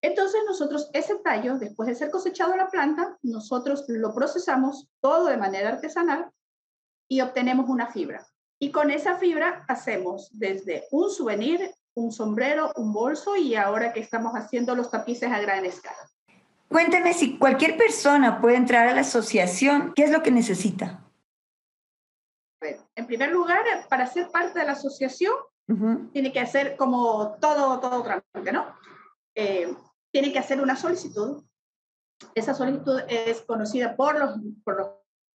Entonces 0.00 0.40
nosotros 0.46 0.90
ese 0.92 1.16
tallo, 1.16 1.58
después 1.58 1.88
de 1.88 1.94
ser 1.94 2.10
cosechado 2.10 2.56
la 2.56 2.68
planta, 2.68 3.18
nosotros 3.22 3.84
lo 3.88 4.14
procesamos 4.14 4.88
todo 5.00 5.26
de 5.26 5.36
manera 5.36 5.70
artesanal 5.70 6.30
y 7.08 7.20
obtenemos 7.20 7.68
una 7.68 7.88
fibra. 7.88 8.26
Y 8.58 8.70
con 8.70 8.90
esa 8.90 9.18
fibra 9.18 9.64
hacemos 9.68 10.30
desde 10.32 10.86
un 10.90 11.10
souvenir, 11.10 11.72
un 11.94 12.12
sombrero, 12.12 12.72
un 12.76 12.92
bolso 12.92 13.36
y 13.36 13.54
ahora 13.54 13.92
que 13.92 14.00
estamos 14.00 14.32
haciendo 14.34 14.74
los 14.74 14.90
tapices 14.90 15.30
a 15.30 15.40
gran 15.40 15.64
escala. 15.64 16.08
Cuénteme 16.68 17.12
si 17.12 17.38
cualquier 17.38 17.76
persona 17.76 18.40
puede 18.40 18.56
entrar 18.56 18.88
a 18.88 18.94
la 18.94 19.02
asociación, 19.02 19.92
¿qué 19.94 20.04
es 20.04 20.10
lo 20.10 20.22
que 20.22 20.30
necesita? 20.30 20.98
en 22.94 23.06
primer 23.06 23.32
lugar, 23.32 23.64
para 23.88 24.06
ser 24.06 24.30
parte 24.30 24.58
de 24.58 24.64
la 24.64 24.72
asociación, 24.72 25.34
tiene 26.12 26.32
que 26.32 26.40
hacer 26.40 26.76
como 26.76 27.36
todo, 27.40 27.80
todo 27.80 28.02
trámite, 28.02 28.52
¿no? 28.52 28.76
Eh, 29.34 29.74
tiene 30.12 30.32
que 30.32 30.38
hacer 30.38 30.60
una 30.60 30.76
solicitud. 30.76 31.42
Esa 32.34 32.52
solicitud 32.52 33.00
es 33.08 33.40
conocida 33.42 33.96
por 33.96 34.18
los, 34.18 34.34
por 34.64 34.76
los 34.76 34.88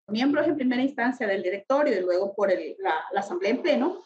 miembros 0.07 0.47
en 0.47 0.55
primera 0.55 0.81
instancia 0.81 1.27
del 1.27 1.41
directorio 1.41 1.97
y 1.97 2.01
luego 2.01 2.35
por 2.35 2.49
la, 2.49 2.95
la 3.11 3.19
asamblea 3.19 3.51
en 3.51 3.61
pleno. 3.61 4.03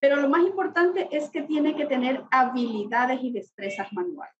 Pero 0.00 0.16
lo 0.16 0.28
más 0.28 0.46
importante 0.46 1.08
es 1.10 1.30
que 1.30 1.42
tiene 1.42 1.74
que 1.74 1.86
tener 1.86 2.22
habilidades 2.30 3.20
y 3.22 3.32
destrezas 3.32 3.92
manuales 3.92 4.34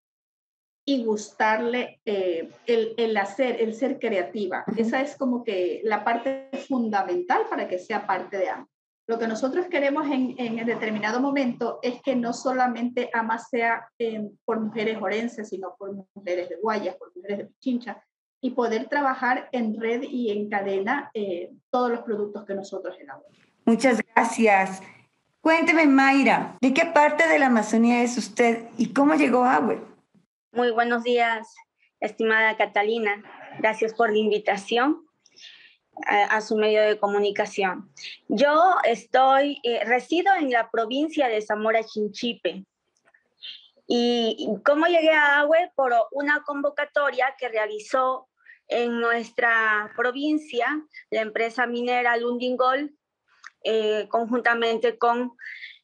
y 0.88 1.04
gustarle 1.04 2.00
eh, 2.04 2.48
el, 2.66 2.94
el, 2.96 3.16
hacer, 3.16 3.60
el 3.60 3.74
ser 3.74 3.98
creativa. 3.98 4.64
Esa 4.76 5.00
es 5.00 5.16
como 5.16 5.42
que 5.42 5.80
la 5.82 6.04
parte 6.04 6.48
fundamental 6.68 7.42
para 7.50 7.66
que 7.66 7.78
sea 7.78 8.06
parte 8.06 8.38
de 8.38 8.48
AMA. 8.48 8.68
Lo 9.08 9.18
que 9.18 9.26
nosotros 9.26 9.66
queremos 9.66 10.06
en, 10.06 10.34
en 10.38 10.64
determinado 10.64 11.20
momento 11.20 11.80
es 11.82 12.00
que 12.02 12.14
no 12.14 12.32
solamente 12.32 13.10
AMA 13.12 13.38
sea 13.38 13.88
eh, 13.98 14.28
por 14.44 14.60
mujeres 14.60 14.98
orenses, 15.00 15.48
sino 15.48 15.74
por 15.76 15.92
mujeres 16.14 16.48
de 16.48 16.56
Guayas, 16.56 16.96
por 16.96 17.14
mujeres 17.14 17.38
de 17.38 17.44
Pichincha, 17.46 18.02
y 18.40 18.50
poder 18.50 18.88
trabajar 18.88 19.48
en 19.52 19.80
red 19.80 20.02
y 20.02 20.30
en 20.30 20.48
cadena 20.48 21.10
eh, 21.14 21.50
todos 21.70 21.90
los 21.90 22.00
productos 22.00 22.44
que 22.44 22.54
nosotros 22.54 22.96
elaboramos. 23.00 23.38
Muchas 23.64 24.00
gracias. 24.14 24.82
Cuénteme, 25.46 25.86
Mayra, 25.86 26.58
¿de 26.60 26.74
qué 26.74 26.86
parte 26.86 27.28
de 27.28 27.38
la 27.38 27.46
Amazonía 27.46 28.02
es 28.02 28.18
usted 28.18 28.68
y 28.76 28.92
cómo 28.92 29.14
llegó 29.14 29.44
a 29.44 29.54
Agüe? 29.54 29.80
Muy 30.50 30.72
buenos 30.72 31.04
días, 31.04 31.54
estimada 32.00 32.56
Catalina. 32.56 33.22
Gracias 33.60 33.94
por 33.94 34.10
la 34.10 34.18
invitación 34.18 35.06
a, 36.04 36.40
su 36.40 36.56
medio 36.56 36.82
de 36.82 36.98
comunicación. 36.98 37.92
Yo 38.26 38.74
estoy, 38.82 39.60
eh, 39.62 39.84
resido 39.84 40.34
en 40.34 40.50
la 40.50 40.68
provincia 40.68 41.28
de 41.28 41.40
Zamora 41.40 41.84
Chinchipe. 41.84 42.64
Y, 43.86 44.48
cómo 44.64 44.86
llegué 44.86 45.12
a 45.12 45.38
Agüe 45.38 45.70
por 45.76 45.92
una 46.10 46.42
convocatoria 46.42 47.36
que 47.38 47.48
realizó 47.48 48.28
en 48.66 48.98
nuestra 48.98 49.92
provincia 49.96 50.66
la 51.10 51.20
empresa 51.20 51.68
minera 51.68 52.16
Lundingol, 52.16 52.96
eh, 53.68 54.06
conjuntamente 54.08 54.96
con 54.96 55.32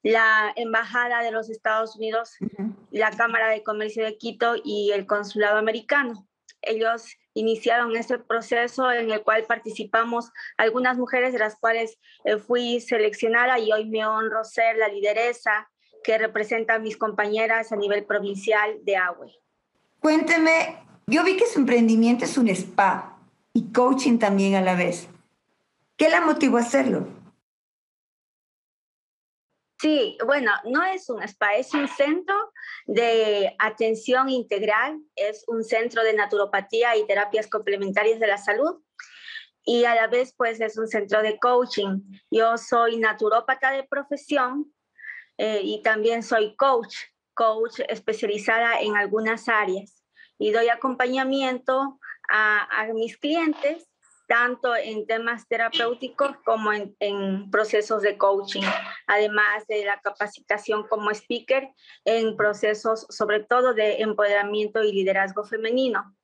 la 0.04 0.52
Embajada 0.54 1.22
de 1.22 1.32
los 1.32 1.50
Estados 1.50 1.96
Unidos, 1.96 2.36
la 2.92 3.10
Cámara 3.10 3.48
de 3.48 3.64
Comercio 3.64 4.04
de 4.04 4.16
Quito 4.18 4.54
y 4.64 4.92
el 4.92 5.04
Consulado 5.04 5.58
Americano. 5.58 6.28
Ellos 6.60 7.16
iniciaron 7.34 7.96
este 7.96 8.18
proceso 8.18 8.92
en 8.92 9.10
el 9.10 9.22
cual 9.22 9.44
participamos 9.48 10.30
algunas 10.56 10.96
mujeres 10.96 11.32
de 11.32 11.40
las 11.40 11.56
cuales 11.58 11.98
eh, 12.24 12.36
fui 12.36 12.80
seleccionada 12.80 13.58
y 13.58 13.72
hoy 13.72 13.88
me 13.88 14.06
honro 14.06 14.44
ser 14.44 14.76
la 14.76 14.86
lideresa 14.86 15.68
que 16.04 16.18
representa 16.18 16.74
a 16.74 16.78
mis 16.78 16.96
compañeras 16.96 17.72
a 17.72 17.76
nivel 17.76 18.04
provincial 18.04 18.78
de 18.84 18.96
AWE. 18.96 19.32
Cuénteme, 19.98 20.78
yo 21.08 21.24
vi 21.24 21.36
que 21.36 21.46
su 21.46 21.58
emprendimiento 21.58 22.24
es 22.26 22.38
un 22.38 22.48
spa 22.48 23.18
y 23.52 23.72
coaching 23.72 24.18
también 24.18 24.54
a 24.54 24.60
la 24.60 24.76
vez. 24.76 25.08
¿Qué 25.96 26.08
la 26.08 26.20
motivó 26.20 26.58
a 26.58 26.60
hacerlo? 26.60 27.21
Sí, 29.82 30.16
bueno, 30.24 30.52
no 30.62 30.84
es 30.84 31.10
un 31.10 31.20
spa, 31.24 31.56
es 31.56 31.74
un 31.74 31.88
centro 31.88 32.36
de 32.86 33.52
atención 33.58 34.28
integral, 34.28 35.00
es 35.16 35.42
un 35.48 35.64
centro 35.64 36.04
de 36.04 36.14
naturopatía 36.14 36.96
y 36.96 37.04
terapias 37.04 37.48
complementarias 37.48 38.20
de 38.20 38.28
la 38.28 38.38
salud 38.38 38.80
y 39.64 39.84
a 39.84 39.96
la 39.96 40.06
vez 40.06 40.34
pues 40.36 40.60
es 40.60 40.78
un 40.78 40.86
centro 40.86 41.20
de 41.20 41.36
coaching. 41.40 42.00
Yo 42.30 42.56
soy 42.58 42.98
naturópata 42.98 43.72
de 43.72 43.82
profesión 43.82 44.72
eh, 45.36 45.62
y 45.64 45.82
también 45.82 46.22
soy 46.22 46.54
coach, 46.54 46.94
coach 47.34 47.80
especializada 47.88 48.80
en 48.80 48.96
algunas 48.96 49.48
áreas 49.48 50.04
y 50.38 50.52
doy 50.52 50.68
acompañamiento 50.68 51.98
a, 52.30 52.82
a 52.82 52.86
mis 52.92 53.18
clientes 53.18 53.91
tanto 54.32 54.74
en 54.74 55.06
temas 55.06 55.46
terapéuticos 55.46 56.38
como 56.42 56.72
en, 56.72 56.96
en, 57.00 57.50
procesos 57.50 58.00
de 58.00 58.16
coaching, 58.16 58.62
además 59.06 59.66
de 59.68 59.84
la 59.84 60.00
capacitación 60.00 60.88
como 60.88 61.10
speaker 61.10 61.68
en 62.06 62.34
procesos 62.34 63.06
sobre 63.10 63.40
todo 63.40 63.74
de 63.74 64.00
empoderamiento 64.00 64.82
y 64.82 64.90
liderazgo 64.90 65.44
femenino. 65.44 66.16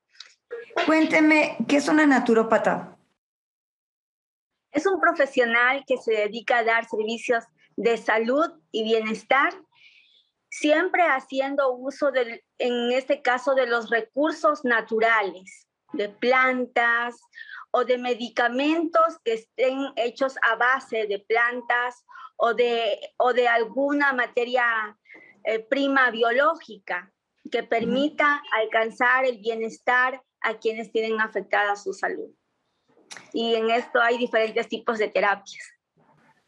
Cuénteme, 0.86 1.58
¿qué 1.68 1.76
es 1.76 1.88
una 1.88 2.06
naturópata? 2.06 2.96
Es 4.72 4.86
un 4.86 4.98
profesional 4.98 5.84
que 5.86 5.98
se 5.98 6.12
dedica 6.12 6.60
a 6.60 6.64
dar 6.64 6.88
servicios 6.88 7.44
de 7.76 7.98
salud 7.98 8.50
y 8.72 8.84
bienestar, 8.84 9.52
siempre 10.48 11.02
haciendo 11.02 11.74
uso, 11.74 12.10
de, 12.10 12.42
en 12.56 12.90
este 12.90 13.20
caso, 13.20 13.54
de 13.54 13.66
los 13.66 13.90
recursos 13.90 14.64
naturales, 14.64 15.68
de 15.92 16.08
plantas 16.08 17.20
o 17.78 17.84
de 17.84 17.96
medicamentos 17.96 19.18
que 19.24 19.34
estén 19.34 19.92
hechos 19.94 20.34
a 20.42 20.56
base 20.56 21.06
de 21.06 21.20
plantas 21.20 22.04
o 22.36 22.52
de, 22.52 22.98
o 23.18 23.32
de 23.32 23.46
alguna 23.46 24.12
materia 24.12 24.64
eh, 25.44 25.60
prima 25.60 26.10
biológica 26.10 27.12
que 27.52 27.62
permita 27.62 28.42
alcanzar 28.52 29.24
el 29.24 29.38
bienestar 29.38 30.20
a 30.40 30.54
quienes 30.54 30.90
tienen 30.90 31.20
afectada 31.20 31.76
su 31.76 31.92
salud. 31.92 32.30
Y 33.32 33.54
en 33.54 33.70
esto 33.70 34.00
hay 34.00 34.18
diferentes 34.18 34.68
tipos 34.68 34.98
de 34.98 35.08
terapias. 35.08 35.64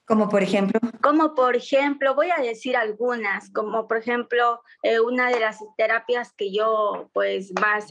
Como 0.04 0.28
por 0.28 0.42
ejemplo. 0.42 0.80
Como 1.00 1.34
por 1.36 1.54
ejemplo, 1.54 2.16
voy 2.16 2.30
a 2.30 2.42
decir 2.42 2.76
algunas, 2.76 3.50
como 3.52 3.86
por 3.86 3.98
ejemplo, 3.98 4.60
eh, 4.82 4.98
una 4.98 5.30
de 5.30 5.38
las 5.38 5.60
terapias 5.76 6.32
que 6.36 6.52
yo 6.52 7.08
pues 7.12 7.52
más 7.60 7.86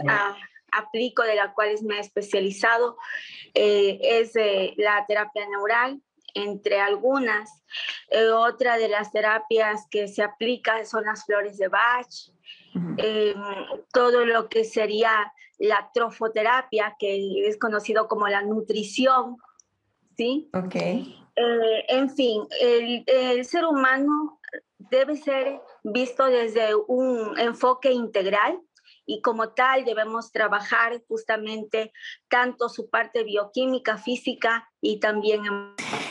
aplico, 0.71 1.23
de 1.23 1.35
las 1.35 1.53
cuales 1.53 1.83
me 1.83 1.97
he 1.97 1.99
especializado, 1.99 2.97
eh, 3.53 3.99
es 4.01 4.35
eh, 4.35 4.73
la 4.77 5.05
terapia 5.07 5.47
neural, 5.47 6.01
entre 6.35 6.79
algunas. 6.79 7.63
otra 8.33 8.77
de 8.77 8.87
las 8.87 9.11
terapias 9.11 9.87
que 9.89 10.07
se 10.07 10.21
aplica 10.21 10.85
son 10.85 11.05
las 11.05 11.25
flores 11.25 11.57
de 11.57 11.67
Bach, 11.67 12.07
todo 13.91 14.25
lo 14.25 14.47
que 14.47 14.63
sería 14.63 15.33
la 15.59 15.89
trofoterapia, 15.93 16.95
que 16.97 17.47
es 17.47 17.57
conocido 17.57 18.07
como 18.07 18.27
la 18.27 18.41
nutrición, 18.41 19.37
¿sí? 20.15 20.49
Ok. 20.53 20.75
Eh, 20.75 21.85
en 21.87 22.09
fin, 22.09 22.43
el, 22.59 23.45
ser 23.45 23.65
humano 23.65 24.39
debe 24.77 25.15
ser 25.15 25.61
visto 25.83 26.25
desde 26.25 26.75
un 26.75 27.37
enfoque 27.39 27.91
integral 27.91 28.59
y 29.09 29.21
como 29.21 29.49
tal 29.49 29.85
debemos 29.85 30.31
trabajar 30.31 31.01
justamente 31.07 31.91
tanto 32.27 32.69
su 32.69 32.91
parte 32.91 33.23
bioquímica, 33.23 33.97
física 33.97 34.69
y 34.81 34.99
también... 34.99 35.41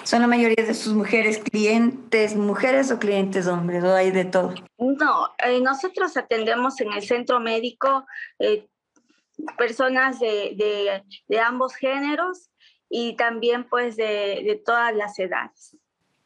¿Son 0.02 0.20
la 0.20 0.26
mayoría 0.26 0.66
de 0.66 0.74
sus 0.74 0.94
mujeres 0.94 1.38
clientes 1.38 2.34
mujeres 2.34 2.90
o 2.90 2.98
clientes 2.98 3.46
hombres 3.46 3.84
o 3.84 3.94
hay 3.94 4.10
de 4.10 4.24
todo? 4.24 4.52
No, 4.78 5.28
eh, 5.38 5.60
nosotros 5.60 6.16
atendemos 6.16 6.80
en 6.80 6.92
el 6.92 7.02
centro 7.02 7.38
médico 7.38 8.04
eh, 8.40 8.66
personas 9.56 10.18
de, 10.18 11.04
de 11.28 11.40
ambos 11.40 11.76
géneros 11.76 12.50
y 12.90 13.14
también 13.14 13.68
pues 13.68 13.94
de, 13.94 14.42
de 14.44 14.60
todas 14.64 14.92
las 14.96 15.16
edades. 15.20 15.76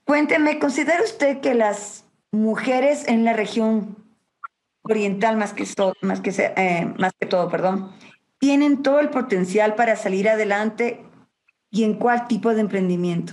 Cuénteme, 0.06 0.58
¿considera 0.58 1.02
usted 1.02 1.40
que 1.40 1.52
las 1.52 2.06
mujeres 2.30 3.06
en 3.08 3.26
la 3.26 3.34
región 3.34 4.01
oriental 4.82 5.36
más 5.36 5.52
que, 5.52 5.66
más 6.00 6.20
que, 6.20 6.30
eh, 6.30 6.92
más 6.98 7.12
que 7.18 7.26
todo, 7.26 7.48
perdón, 7.48 7.92
tienen 8.38 8.82
todo 8.82 9.00
el 9.00 9.10
potencial 9.10 9.74
para 9.74 9.96
salir 9.96 10.28
adelante 10.28 11.04
y 11.70 11.84
en 11.84 11.94
cuál 11.94 12.26
tipo 12.26 12.54
de 12.54 12.60
emprendimiento? 12.60 13.32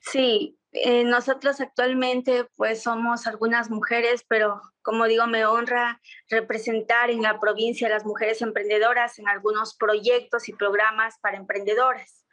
Sí, 0.00 0.58
eh, 0.72 1.04
nosotros 1.04 1.60
actualmente 1.60 2.46
pues 2.56 2.82
somos 2.82 3.26
algunas 3.26 3.70
mujeres, 3.70 4.24
pero 4.26 4.60
como 4.82 5.06
digo, 5.06 5.26
me 5.26 5.46
honra 5.46 6.00
representar 6.28 7.10
en 7.10 7.22
la 7.22 7.38
provincia 7.38 7.86
a 7.86 7.90
las 7.90 8.04
mujeres 8.04 8.42
emprendedoras 8.42 9.18
en 9.18 9.28
algunos 9.28 9.76
proyectos 9.76 10.48
y 10.48 10.52
programas 10.52 11.18
para 11.20 11.36
emprendedoras. 11.36 12.26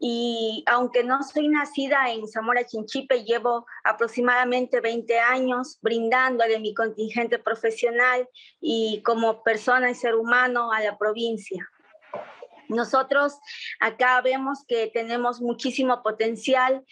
Y 0.00 0.62
aunque 0.66 1.02
no 1.02 1.22
soy 1.22 1.48
nacida 1.48 2.10
en 2.10 2.28
Zamora 2.28 2.64
Chinchipe, 2.64 3.24
llevo 3.24 3.66
aproximadamente 3.82 4.80
20 4.80 5.18
años 5.18 5.78
brindándole 5.82 6.60
mi 6.60 6.72
contingente 6.72 7.38
profesional 7.38 8.28
y 8.60 9.02
como 9.02 9.42
persona 9.42 9.90
y 9.90 9.94
ser 9.94 10.14
humano 10.14 10.70
a 10.72 10.80
la 10.80 10.96
provincia. 10.96 11.68
Nosotros 12.68 13.38
acá 13.80 14.20
vemos 14.20 14.64
que 14.68 14.88
tenemos 14.88 15.40
muchísimo 15.40 16.02
potencial 16.02 16.84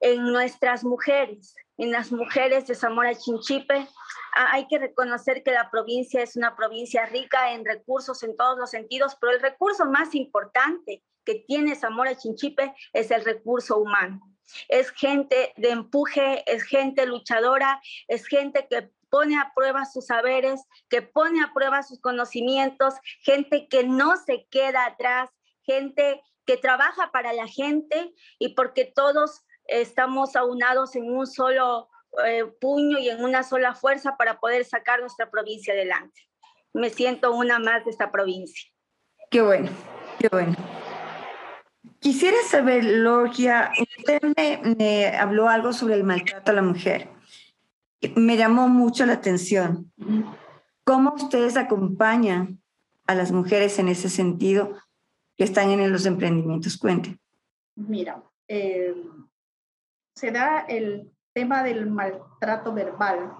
en 0.00 0.24
nuestras 0.24 0.84
mujeres, 0.84 1.54
en 1.76 1.92
las 1.92 2.10
mujeres 2.10 2.66
de 2.66 2.74
Zamora 2.74 3.14
Chinchipe. 3.14 3.86
Ah, 4.34 4.48
hay 4.52 4.66
que 4.66 4.78
reconocer 4.78 5.42
que 5.44 5.52
la 5.52 5.70
provincia 5.70 6.22
es 6.22 6.34
una 6.34 6.56
provincia 6.56 7.06
rica 7.06 7.52
en 7.52 7.64
recursos 7.64 8.22
en 8.22 8.36
todos 8.36 8.58
los 8.58 8.70
sentidos, 8.70 9.16
pero 9.20 9.32
el 9.32 9.42
recurso 9.42 9.84
más 9.84 10.14
importante 10.14 11.04
que 11.28 11.44
tiene 11.46 11.74
Zamora 11.74 12.16
Chinchipe 12.16 12.74
es 12.94 13.10
el 13.10 13.22
recurso 13.22 13.76
humano. 13.76 14.18
Es 14.68 14.90
gente 14.92 15.52
de 15.58 15.68
empuje, 15.68 16.42
es 16.50 16.62
gente 16.62 17.04
luchadora, 17.04 17.82
es 18.06 18.26
gente 18.26 18.66
que 18.70 18.90
pone 19.10 19.38
a 19.38 19.52
prueba 19.54 19.84
sus 19.84 20.06
saberes, 20.06 20.64
que 20.88 21.02
pone 21.02 21.42
a 21.42 21.52
prueba 21.52 21.82
sus 21.82 22.00
conocimientos, 22.00 22.94
gente 23.20 23.68
que 23.68 23.84
no 23.84 24.16
se 24.16 24.46
queda 24.50 24.86
atrás, 24.86 25.28
gente 25.64 26.22
que 26.46 26.56
trabaja 26.56 27.12
para 27.12 27.34
la 27.34 27.46
gente 27.46 28.14
y 28.38 28.54
porque 28.54 28.86
todos 28.86 29.44
estamos 29.66 30.34
aunados 30.34 30.96
en 30.96 31.14
un 31.14 31.26
solo 31.26 31.90
eh, 32.24 32.46
puño 32.58 32.98
y 32.98 33.10
en 33.10 33.22
una 33.22 33.42
sola 33.42 33.74
fuerza 33.74 34.16
para 34.16 34.40
poder 34.40 34.64
sacar 34.64 35.00
nuestra 35.00 35.30
provincia 35.30 35.74
adelante. 35.74 36.22
Me 36.72 36.88
siento 36.88 37.34
una 37.34 37.58
más 37.58 37.84
de 37.84 37.90
esta 37.90 38.10
provincia. 38.10 38.70
Qué 39.30 39.42
bueno, 39.42 39.68
qué 40.18 40.28
bueno. 40.28 40.56
Quisiera 42.00 42.36
saber, 42.48 42.84
Logia, 42.84 43.72
usted 43.98 44.20
me, 44.76 45.16
habló 45.16 45.48
algo 45.48 45.72
sobre 45.72 45.94
el 45.94 46.04
maltrato 46.04 46.52
a 46.52 46.54
la 46.54 46.62
mujer. 46.62 47.08
Me 48.14 48.36
llamó 48.36 48.68
mucho 48.68 49.04
la 49.04 49.14
atención. 49.14 49.92
¿Cómo 50.84 51.14
ustedes 51.14 51.56
acompañan 51.56 52.60
a 53.06 53.14
las 53.14 53.32
mujeres 53.32 53.78
en 53.78 53.88
ese 53.88 54.08
sentido 54.08 54.76
que 55.36 55.44
están 55.44 55.70
en 55.70 55.92
los 55.92 56.06
emprendimientos? 56.06 56.76
Cuente. 56.76 57.18
Mira, 57.74 58.22
eh, 58.46 58.94
se 60.14 60.30
da 60.30 60.60
el 60.60 61.10
tema 61.32 61.62
del 61.62 61.90
maltrato 61.90 62.72
verbal 62.72 63.32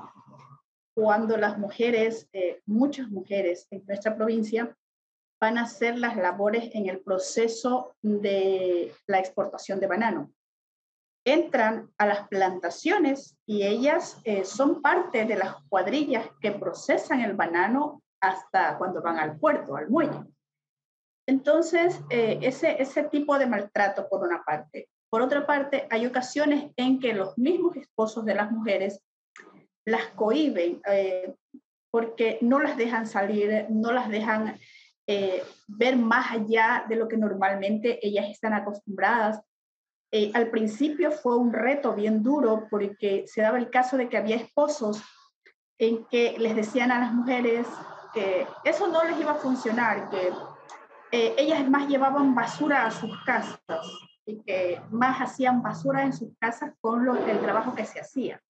cuando 0.95 1.37
las 1.37 1.59
mujeres, 1.59 2.29
eh, 2.33 2.61
muchas 2.67 3.09
mujeres 3.09 3.67
en 3.71 3.85
nuestra 3.87 4.17
provincia, 4.17 4.77
van 5.41 5.59
a 5.59 5.63
hacer 5.63 5.99
las 5.99 6.17
labores 6.17 6.71
en 6.75 6.89
el 6.89 7.01
proceso 7.01 7.95
de 8.03 8.93
la 9.07 9.19
exportación 9.19 9.81
de 9.81 9.87
banano. 9.87 10.33
Entran 11.25 11.91
a 11.99 12.07
las 12.07 12.29
plantaciones 12.29 13.37
y 13.47 13.65
ellas 13.65 14.21
eh, 14.25 14.45
son 14.45 14.83
parte 14.83 15.25
de 15.25 15.37
las 15.37 15.57
cuadrillas 15.69 16.29
que 16.41 16.53
procesan 16.53 17.21
el 17.21 17.35
banano 17.35 18.03
hasta 18.21 18.79
cuando 18.79 19.03
van 19.03 19.19
al 19.19 19.39
puerto, 19.39 19.77
al 19.77 19.89
muelle. 19.89 20.25
Entonces, 21.29 22.01
eh, 22.09 22.39
ese, 22.43 22.81
ese 22.81 23.05
tipo 23.05 23.39
de 23.39 23.47
maltrato, 23.47 24.09
por 24.09 24.23
una 24.23 24.43
parte. 24.43 24.89
Por 25.11 25.23
otra 25.23 25.47
parte, 25.47 25.87
hay 25.91 26.07
ocasiones 26.07 26.73
en 26.77 26.99
que 26.99 27.13
los 27.13 27.37
mismos 27.37 27.77
esposos 27.77 28.25
de 28.25 28.35
las 28.35 28.51
mujeres 28.51 29.03
las 29.85 30.07
cohiben 30.09 30.81
eh, 30.87 31.35
porque 31.91 32.39
no 32.41 32.61
las 32.61 32.77
dejan 32.77 33.07
salir, 33.07 33.67
no 33.71 33.93
las 33.93 34.09
dejan 34.09 34.59
eh, 35.11 35.43
ver 35.67 35.97
más 35.97 36.31
allá 36.31 36.85
de 36.87 36.97
lo 36.97 37.09
que 37.09 37.17
normalmente 37.17 37.99
ellas 38.07 38.27
están 38.29 38.53
acostumbradas. 38.53 39.41
Eh, 40.13 40.31
al 40.35 40.51
principio 40.51 41.11
fue 41.11 41.39
un 41.39 41.51
reto 41.51 41.95
bien 41.95 42.23
duro 42.23 42.67
porque 42.71 43.25
se 43.27 43.41
daba 43.41 43.57
el 43.57 43.71
caso 43.71 43.97
de 43.97 44.11
que 44.11 44.19
había 44.19 44.37
esposos 44.37 45.03
en 45.79 46.05
que 46.07 46.37
les 46.39 46.55
decían 46.55 46.93
a 46.93 47.01
las 47.01 47.15
mujeres 47.15 47.67
que 48.13 48.47
eso 48.65 48.87
no 48.89 49.03
les 49.05 49.19
iba 49.19 49.33
a 49.33 49.37
funcionar, 49.37 50.11
que 50.11 50.31
ellas 51.11 51.67
más 51.71 51.89
llevaban 51.89 52.35
basura 52.35 52.85
a 52.85 52.91
sus 52.91 53.11
casas 53.25 53.61
y 54.27 54.43
que 54.43 54.79
más 54.91 55.23
hacían 55.23 55.63
basura 55.63 56.03
en 56.03 56.13
sus 56.13 56.37
casas 56.39 56.75
con 56.83 57.07
lo, 57.07 57.17
el 57.17 57.41
trabajo 57.41 57.75
que 57.75 57.87
se 57.87 58.01
hacía. 58.01 58.43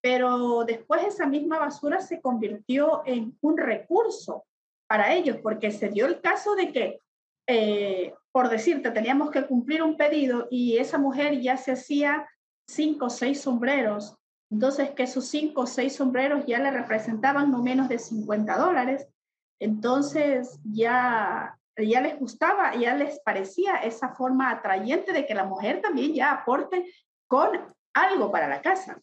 Pero 0.00 0.64
después 0.64 1.04
esa 1.04 1.26
misma 1.26 1.58
basura 1.58 2.00
se 2.00 2.20
convirtió 2.20 3.02
en 3.04 3.36
un 3.40 3.56
recurso 3.56 4.44
para 4.92 5.14
ellos, 5.14 5.38
porque 5.42 5.70
se 5.70 5.88
dio 5.88 6.04
el 6.04 6.20
caso 6.20 6.54
de 6.54 6.70
que, 6.70 7.00
eh, 7.46 8.12
por 8.30 8.50
decirte, 8.50 8.90
teníamos 8.90 9.30
que 9.30 9.46
cumplir 9.46 9.82
un 9.82 9.96
pedido 9.96 10.48
y 10.50 10.76
esa 10.76 10.98
mujer 10.98 11.40
ya 11.40 11.56
se 11.56 11.72
hacía 11.72 12.28
cinco 12.68 13.06
o 13.06 13.08
seis 13.08 13.40
sombreros. 13.40 14.14
Entonces, 14.50 14.90
que 14.90 15.04
esos 15.04 15.26
cinco 15.26 15.62
o 15.62 15.66
seis 15.66 15.96
sombreros 15.96 16.44
ya 16.46 16.58
le 16.58 16.70
representaban 16.70 17.50
no 17.50 17.62
menos 17.62 17.88
de 17.88 17.98
50 17.98 18.58
dólares. 18.58 19.08
Entonces, 19.58 20.60
ya 20.62 21.58
ya 21.74 22.02
les 22.02 22.18
gustaba, 22.18 22.74
ya 22.74 22.94
les 22.94 23.18
parecía 23.20 23.76
esa 23.76 24.10
forma 24.10 24.50
atrayente 24.50 25.14
de 25.14 25.24
que 25.24 25.34
la 25.34 25.46
mujer 25.46 25.80
también 25.80 26.12
ya 26.12 26.32
aporte 26.32 26.84
con 27.26 27.48
algo 27.94 28.30
para 28.30 28.46
la 28.46 28.60
casa. 28.60 29.00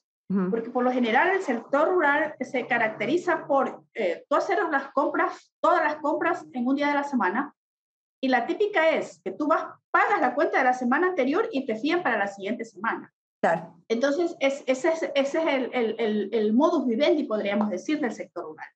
Porque 0.52 0.70
por 0.70 0.84
lo 0.84 0.92
general 0.92 1.30
el 1.30 1.42
sector 1.42 1.90
rural 1.90 2.36
se 2.40 2.68
caracteriza 2.68 3.48
por 3.48 3.84
eh, 3.96 4.26
tú 4.30 4.36
hacer 4.36 4.60
las 4.70 4.92
compras, 4.92 5.52
todas 5.60 5.84
las 5.84 5.96
compras 5.96 6.46
en 6.54 6.68
un 6.68 6.76
día 6.76 6.90
de 6.90 6.94
la 6.94 7.04
semana. 7.04 7.56
Y 8.22 8.28
la 8.28 8.46
típica 8.46 8.92
es 8.92 9.20
que 9.24 9.32
tú 9.32 9.48
vas, 9.48 9.64
pagas 9.90 10.22
la 10.22 10.36
cuenta 10.36 10.60
de 10.60 10.66
la 10.66 10.74
semana 10.74 11.08
anterior 11.08 11.50
y 11.52 11.66
te 11.66 11.76
fían 11.76 12.04
para 12.04 12.20
la 12.20 12.28
siguiente 12.28 12.64
semana. 12.64 13.12
Claro. 13.42 13.76
Entonces, 13.88 14.36
es, 14.40 14.64
ese 14.68 14.90
es, 14.90 15.04
ese 15.16 15.40
es 15.40 15.48
el, 15.48 15.70
el, 15.74 15.96
el, 15.98 16.30
el 16.32 16.54
modus 16.54 16.86
vivendi, 16.86 17.24
podríamos 17.24 17.72
decir, 17.72 18.00
del 18.00 18.14
sector 18.14 18.44
rural. 18.44 18.68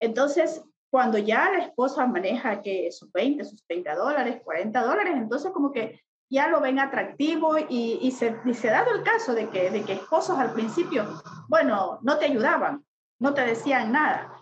Entonces, 0.00 0.62
cuando 0.92 1.18
ya 1.18 1.50
la 1.50 1.58
esposa 1.58 2.06
maneja 2.06 2.62
que 2.62 2.92
sus 2.92 3.10
20, 3.10 3.44
sus 3.44 3.64
30 3.66 3.96
dólares, 3.96 4.40
40 4.44 4.80
dólares, 4.80 5.14
entonces 5.16 5.50
como 5.50 5.72
que 5.72 6.00
ya 6.34 6.48
lo 6.48 6.60
ven 6.60 6.80
atractivo 6.80 7.56
y, 7.58 7.98
y, 8.02 8.10
se, 8.10 8.36
y 8.44 8.54
se 8.54 8.68
ha 8.68 8.82
dado 8.82 8.94
el 8.94 9.02
caso 9.02 9.34
de 9.34 9.48
que, 9.48 9.70
de 9.70 9.82
que 9.82 9.94
esposos 9.94 10.38
al 10.38 10.52
principio, 10.52 11.22
bueno, 11.48 12.00
no 12.02 12.18
te 12.18 12.26
ayudaban, 12.26 12.84
no 13.20 13.32
te 13.32 13.42
decían 13.42 13.92
nada, 13.92 14.34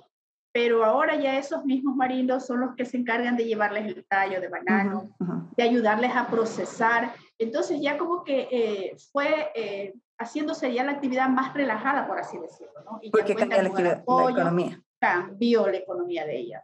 pero 0.52 0.84
ahora 0.84 1.16
ya 1.16 1.38
esos 1.38 1.64
mismos 1.64 1.94
maridos 1.94 2.46
son 2.46 2.60
los 2.60 2.74
que 2.74 2.84
se 2.84 2.96
encargan 2.96 3.36
de 3.36 3.44
llevarles 3.44 3.86
el 3.86 4.04
tallo 4.06 4.40
de 4.40 4.48
banano, 4.48 5.10
de 5.56 5.62
ayudarles 5.62 6.14
a 6.14 6.26
procesar 6.26 7.14
Entonces 7.38 7.80
ya 7.80 7.98
como 7.98 8.22
que 8.22 8.48
eh, 8.50 8.96
fue 9.12 9.50
eh, 9.54 9.94
haciéndose 10.18 10.72
ya 10.72 10.84
la 10.84 10.92
actividad 10.92 11.28
más 11.28 11.52
relajada, 11.54 12.06
por 12.06 12.18
así 12.18 12.38
decirlo, 12.38 12.72
¿no? 12.84 12.98
Y 13.02 13.10
Porque 13.10 13.34
cambia 13.34 13.62
la, 13.62 13.70
la 13.70 14.02
economía. 14.30 14.80
Cambió 15.00 15.66
la 15.68 15.78
economía 15.78 16.24
de 16.24 16.38
ellas. 16.38 16.62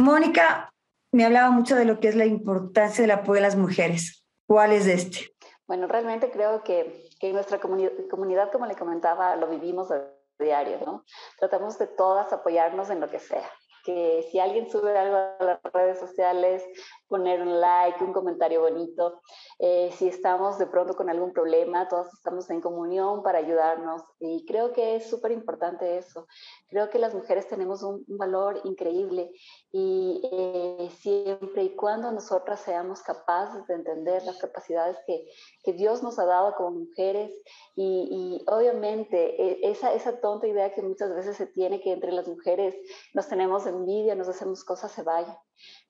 Mónica 0.00 0.70
me 1.12 1.24
hablaba 1.24 1.50
mucho 1.50 1.74
de 1.74 1.84
lo 1.84 2.00
que 2.00 2.08
es 2.08 2.14
la 2.14 2.26
importancia 2.26 3.02
del 3.02 3.10
apoyo 3.10 3.40
a 3.40 3.42
las 3.42 3.56
mujeres. 3.56 4.17
¿Cuál 4.48 4.72
es 4.72 4.86
este? 4.86 5.36
Bueno, 5.66 5.86
realmente 5.86 6.30
creo 6.30 6.64
que, 6.64 7.10
que 7.20 7.28
en 7.28 7.34
nuestra 7.34 7.60
comunidad, 7.60 8.50
como 8.50 8.64
le 8.64 8.74
comentaba, 8.74 9.36
lo 9.36 9.46
vivimos 9.46 9.90
a 9.90 10.10
diario, 10.38 10.78
¿no? 10.86 11.04
Tratamos 11.38 11.78
de 11.78 11.86
todas 11.86 12.32
apoyarnos 12.32 12.88
en 12.88 13.00
lo 13.00 13.08
que 13.08 13.18
sea 13.18 13.48
que 13.88 14.28
si 14.30 14.38
alguien 14.38 14.70
sube 14.70 14.98
algo 14.98 15.16
a 15.16 15.36
las 15.40 15.60
redes 15.72 15.98
sociales, 15.98 16.62
poner 17.08 17.40
un 17.42 17.60
like, 17.60 18.02
un 18.02 18.12
comentario 18.12 18.60
bonito. 18.60 19.20
Eh, 19.58 19.90
si 19.96 20.08
estamos 20.08 20.58
de 20.58 20.66
pronto 20.66 20.94
con 20.94 21.10
algún 21.10 21.32
problema, 21.32 21.88
todos 21.88 22.12
estamos 22.14 22.48
en 22.50 22.60
comunión 22.60 23.22
para 23.22 23.38
ayudarnos 23.38 24.02
y 24.20 24.44
creo 24.46 24.72
que 24.72 24.96
es 24.96 25.08
súper 25.08 25.32
importante 25.32 25.98
eso. 25.98 26.26
Creo 26.68 26.90
que 26.90 26.98
las 26.98 27.14
mujeres 27.14 27.48
tenemos 27.48 27.82
un, 27.82 28.04
valor 28.08 28.60
increíble 28.64 29.30
y 29.70 30.20
eh, 30.32 30.90
siempre 30.98 31.62
y 31.64 31.76
cuando 31.76 32.10
nosotras 32.10 32.60
seamos 32.60 33.00
capaces 33.02 33.66
de 33.66 33.74
entender 33.74 34.24
las 34.24 34.38
capacidades 34.38 34.96
que, 35.06 35.26
que 35.62 35.72
Dios 35.72 36.02
nos 36.02 36.18
ha 36.18 36.26
dado 36.26 36.54
como 36.56 36.72
mujeres 36.72 37.30
y, 37.76 38.08
y 38.10 38.44
obviamente 38.50 39.40
e, 39.40 39.70
esa, 39.70 39.92
esa 39.94 40.20
tonta 40.20 40.46
idea 40.46 40.74
que 40.74 40.82
muchas 40.82 41.14
veces 41.14 41.36
se 41.36 41.46
tiene 41.46 41.80
que 41.80 41.92
entre 41.92 42.12
las 42.12 42.26
mujeres 42.26 42.74
nos 43.14 43.28
tenemos 43.28 43.66
envidia, 43.66 44.14
nos 44.14 44.28
hacemos 44.28 44.64
cosas, 44.64 44.92
se 44.92 45.02
vaya. 45.02 45.40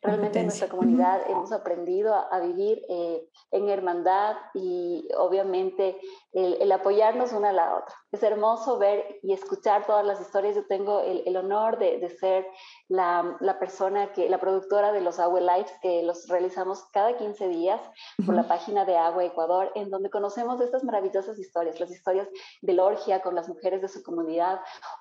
Realmente 0.00 0.38
en 0.38 0.46
nuestra 0.46 0.68
comunidad 0.68 1.22
hemos 1.28 1.52
aprendido 1.52 2.14
a, 2.14 2.38
vivir 2.40 2.83
eh, 2.88 3.28
en 3.50 3.68
hermandad 3.68 4.37
y 4.54 5.09
obviamente 5.16 5.98
el, 6.33 6.70
apoyarnos 6.70 7.33
una 7.33 7.50
a 7.50 7.52
la 7.52 7.76
otra. 7.76 7.94
Es 8.11 8.23
hermoso 8.23 8.79
ver 8.79 9.18
y 9.23 9.35
escuchar 9.35 9.87
todas 9.87 10.05
las 10.05 10.18
historias. 10.21 10.57
Yo 10.57 10.66
tengo 10.66 11.01
el, 11.01 11.37
honor 11.37 11.79
de, 11.79 12.09
ser 12.09 12.47
la, 12.88 13.37
la, 13.40 13.59
persona 13.59 14.12
que, 14.12 14.31
la 14.31 14.40
productora 14.40 14.92
de 14.92 15.03
los 15.03 15.18
Agua 15.18 15.40
Lives, 15.40 15.71
que 15.83 16.03
los 16.03 16.27
realizamos 16.27 16.85
cada 16.92 17.18
15 17.18 17.49
días 17.49 17.81
por 18.25 18.35
la 18.35 18.49
página 18.49 18.87
de 18.87 18.97
Agua 18.97 19.25
Ecuador, 19.25 19.71
en 19.75 19.90
donde 19.90 20.09
conocemos 20.09 20.59
estas 20.62 20.85
maravillosas 20.85 21.38
historias, 21.38 21.79
las 21.81 21.90
historias 21.90 22.29
de 22.62 22.73
Lorgia 22.73 23.21
con 23.21 23.35
las 23.35 23.47
mujeres 23.47 23.83
de 23.83 23.88
su 23.88 24.03
comunidad 24.03 24.61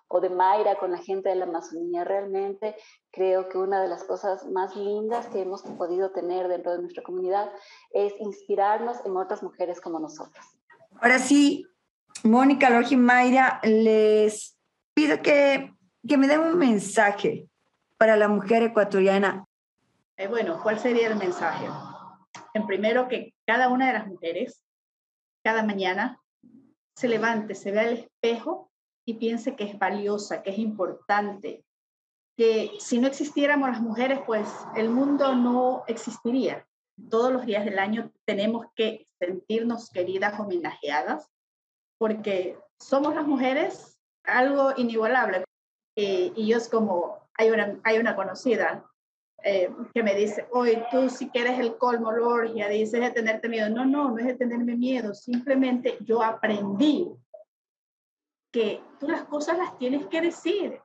o 0.09 0.19
de 0.19 0.29
Mayra 0.29 0.75
con 0.75 0.91
la 0.91 0.97
gente 0.97 1.29
de 1.29 1.35
la 1.35 1.45
Amazonía. 1.45 2.03
Realmente 2.03 2.75
creo 3.11 3.47
que 3.47 3.57
una 3.57 3.81
de 3.81 3.87
las 3.87 4.03
cosas 4.03 4.45
más 4.47 4.75
lindas 4.75 5.27
que 5.27 5.41
hemos 5.41 5.61
podido 5.61 6.11
tener 6.11 6.49
dentro 6.49 6.73
de 6.73 6.79
nuestra 6.79 7.03
comunidad 7.03 7.51
es 7.91 8.13
inspirarnos 8.19 8.97
en 9.05 9.15
otras 9.15 9.43
mujeres 9.43 9.79
como 9.79 9.97
nosotras. 9.99 10.45
Ahora 10.99 11.19
sí, 11.19 11.65
Mónica, 12.23 12.69
Lorgi 12.69 12.95
Mayra, 12.95 13.59
les 13.63 14.57
pido 14.93 15.21
que, 15.21 15.73
que 16.07 16.17
me 16.17 16.27
den 16.27 16.41
un 16.41 16.57
mensaje 16.57 17.47
para 17.97 18.15
la 18.15 18.27
mujer 18.27 18.63
ecuatoriana. 18.63 19.45
Eh, 20.17 20.27
bueno, 20.27 20.59
¿cuál 20.61 20.79
sería 20.79 21.07
el 21.07 21.15
mensaje? 21.15 21.67
En 22.53 22.65
primero, 22.65 23.07
que 23.07 23.33
cada 23.45 23.69
una 23.69 23.87
de 23.87 23.93
las 23.93 24.07
mujeres, 24.07 24.63
cada 25.43 25.63
mañana, 25.63 26.19
se 26.95 27.07
levante, 27.07 27.53
se 27.53 27.71
vea 27.71 27.83
al 27.83 27.93
espejo 27.93 28.71
y 29.05 29.15
piense 29.15 29.55
que 29.55 29.65
es 29.65 29.77
valiosa, 29.77 30.41
que 30.41 30.49
es 30.49 30.57
importante, 30.57 31.63
que 32.35 32.71
si 32.79 32.99
no 32.99 33.07
existiéramos 33.07 33.69
las 33.69 33.81
mujeres, 33.81 34.19
pues 34.25 34.47
el 34.75 34.89
mundo 34.89 35.35
no 35.35 35.83
existiría. 35.87 36.67
Todos 37.09 37.31
los 37.31 37.45
días 37.45 37.65
del 37.65 37.79
año 37.79 38.11
tenemos 38.25 38.65
que 38.75 39.07
sentirnos 39.19 39.89
queridas, 39.91 40.39
homenajeadas, 40.39 41.29
porque 41.97 42.57
somos 42.79 43.15
las 43.15 43.25
mujeres 43.25 43.99
algo 44.23 44.73
inigualable. 44.77 45.43
Eh, 45.95 46.31
y 46.35 46.47
yo 46.47 46.57
es 46.57 46.69
como, 46.69 47.17
hay 47.33 47.49
una, 47.49 47.79
hay 47.83 47.97
una 47.97 48.15
conocida 48.15 48.85
eh, 49.43 49.69
que 49.93 50.03
me 50.03 50.15
dice, 50.15 50.47
hoy 50.51 50.83
tú 50.91 51.09
si 51.09 51.29
quieres 51.29 51.59
el 51.59 51.77
colmo, 51.77 52.11
Lorgia, 52.11 52.69
dices 52.69 52.99
de 52.99 53.11
tenerte 53.11 53.49
miedo. 53.49 53.69
No, 53.69 53.85
no, 53.85 54.11
no 54.11 54.17
es 54.19 54.25
de 54.25 54.35
tenerme 54.35 54.75
miedo, 54.75 55.13
simplemente 55.13 55.97
yo 56.01 56.21
aprendí 56.21 57.09
que 58.51 58.81
tú 58.99 59.07
las 59.07 59.23
cosas 59.23 59.57
las 59.57 59.77
tienes 59.77 60.05
que 60.07 60.21
decir, 60.21 60.79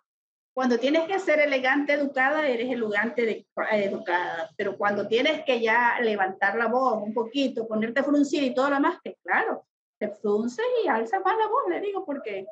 cuando 0.55 0.79
tienes 0.79 1.05
que 1.09 1.18
ser 1.18 1.40
elegante, 1.40 1.94
educada, 1.94 2.46
eres 2.46 2.70
elegante, 2.70 3.25
de, 3.25 3.46
educada. 3.70 4.51
Pero 4.57 4.77
cuando 4.77 5.09
tienes 5.09 5.44
que 5.44 5.61
ya 5.61 5.98
levantar 6.01 6.57
la 6.57 6.66
voz 6.66 7.03
un 7.03 7.14
poquito, 7.14 7.66
ponerte 7.66 8.03
fruncida 8.03 8.42
y 8.42 8.55
todo 8.55 8.68
lo 8.68 8.75
demás, 8.77 8.98
que 9.03 9.16
claro, 9.22 9.64
te 10.03 10.15
frunces 10.17 10.65
y 10.85 10.88
alzas 10.88 11.23
más 11.25 11.37
la 11.37 11.47
voz, 11.47 11.62
le 11.69 11.81
digo, 11.81 12.05
porque 12.05 12.47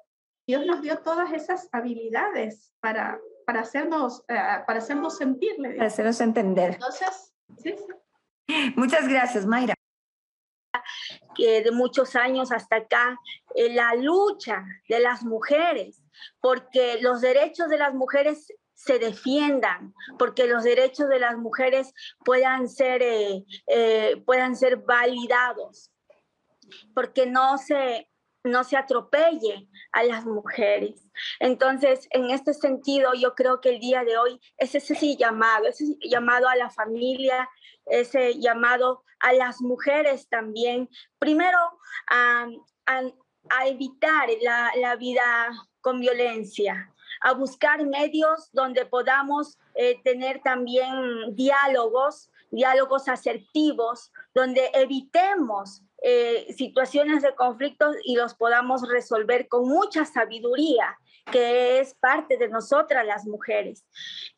Dios 0.46 0.64
nos 0.66 0.82
dio 0.82 0.98
todas 0.98 1.32
esas 1.32 1.68
habilidades 1.72 2.72
para, 2.80 3.20
para, 3.44 3.60
hacernos, 3.60 4.20
eh, 4.28 4.34
para 4.66 4.78
hacernos 4.78 5.16
sentir. 5.16 5.56
Para 5.56 5.86
hacernos 5.86 6.20
entender. 6.20 6.74
Entonces, 6.74 7.34
sí, 7.58 7.74
sí. 7.76 8.72
Muchas 8.76 9.08
gracias, 9.08 9.46
Mayra 9.46 9.74
que 11.34 11.62
de 11.62 11.70
muchos 11.70 12.16
años 12.16 12.52
hasta 12.52 12.76
acá, 12.76 13.18
eh, 13.54 13.72
la 13.72 13.94
lucha 13.94 14.64
de 14.88 15.00
las 15.00 15.24
mujeres, 15.24 16.02
porque 16.40 16.98
los 17.00 17.20
derechos 17.20 17.68
de 17.68 17.78
las 17.78 17.94
mujeres 17.94 18.52
se 18.74 18.98
defiendan, 18.98 19.94
porque 20.18 20.46
los 20.46 20.64
derechos 20.64 21.08
de 21.08 21.18
las 21.18 21.36
mujeres 21.36 21.92
puedan 22.24 22.68
ser, 22.68 23.02
eh, 23.02 23.44
eh, 23.66 24.22
puedan 24.24 24.56
ser 24.56 24.78
validados, 24.78 25.90
porque 26.94 27.26
no 27.26 27.58
se, 27.58 28.10
no 28.44 28.64
se 28.64 28.76
atropelle 28.76 29.68
a 29.92 30.02
las 30.04 30.24
mujeres. 30.24 31.06
Entonces, 31.38 32.08
en 32.10 32.30
este 32.30 32.54
sentido, 32.54 33.12
yo 33.14 33.34
creo 33.34 33.60
que 33.60 33.70
el 33.70 33.80
día 33.80 34.04
de 34.04 34.18
hoy 34.18 34.40
es 34.56 34.74
ese 34.74 35.16
llamado, 35.16 35.66
ese 35.66 35.96
llamado 36.00 36.48
a 36.48 36.56
la 36.56 36.70
familia, 36.70 37.48
ese 37.86 38.38
llamado 38.38 39.04
a 39.20 39.32
las 39.32 39.60
mujeres 39.60 40.28
también, 40.28 40.88
primero 41.18 41.58
a, 42.08 42.48
evitar 43.66 44.28
la, 44.42 44.96
vida 44.96 45.50
con 45.80 46.00
violencia, 46.00 46.92
a 47.22 47.32
buscar 47.32 47.84
medios 47.86 48.50
donde 48.52 48.86
podamos 48.86 49.58
eh, 49.74 50.00
tener 50.02 50.40
también 50.42 51.34
diálogos, 51.34 52.30
diálogos 52.50 53.08
asertivos, 53.08 54.12
donde 54.34 54.70
evitemos 54.74 55.82
eh, 56.02 56.52
situaciones 56.56 57.22
de 57.22 57.34
conflictos 57.34 57.96
y 58.04 58.16
los 58.16 58.34
podamos 58.34 58.88
resolver 58.88 59.48
con 59.48 59.68
mucha 59.68 60.04
sabiduría, 60.04 60.98
que 61.30 61.80
es 61.80 61.94
parte 61.94 62.36
de 62.38 62.48
nosotras 62.48 63.04
las 63.06 63.26
mujeres. 63.26 63.84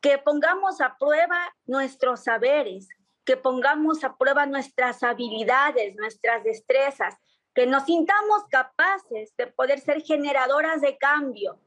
Que 0.01 0.19
pongamos 0.19 0.81
a 0.81 0.97
prueba 0.99 1.55
nuestros 1.67 2.25
saberes, 2.25 2.89
que 3.25 3.37
pongamos 3.37 4.03
a 4.05 4.17
prueba 4.17 4.47
nuestras 4.47 5.03
habilidades, 5.03 5.95
nuestras 5.97 6.43
destrezas, 6.43 7.17
que 7.55 7.67
nos 7.67 7.85
sintamos 7.85 8.45
capaces 8.51 9.35
de 9.37 9.47
poder 9.47 9.79
ser 9.81 10.03
generadoras 10.03 10.81
de 10.81 10.97
cambio, 10.97 11.61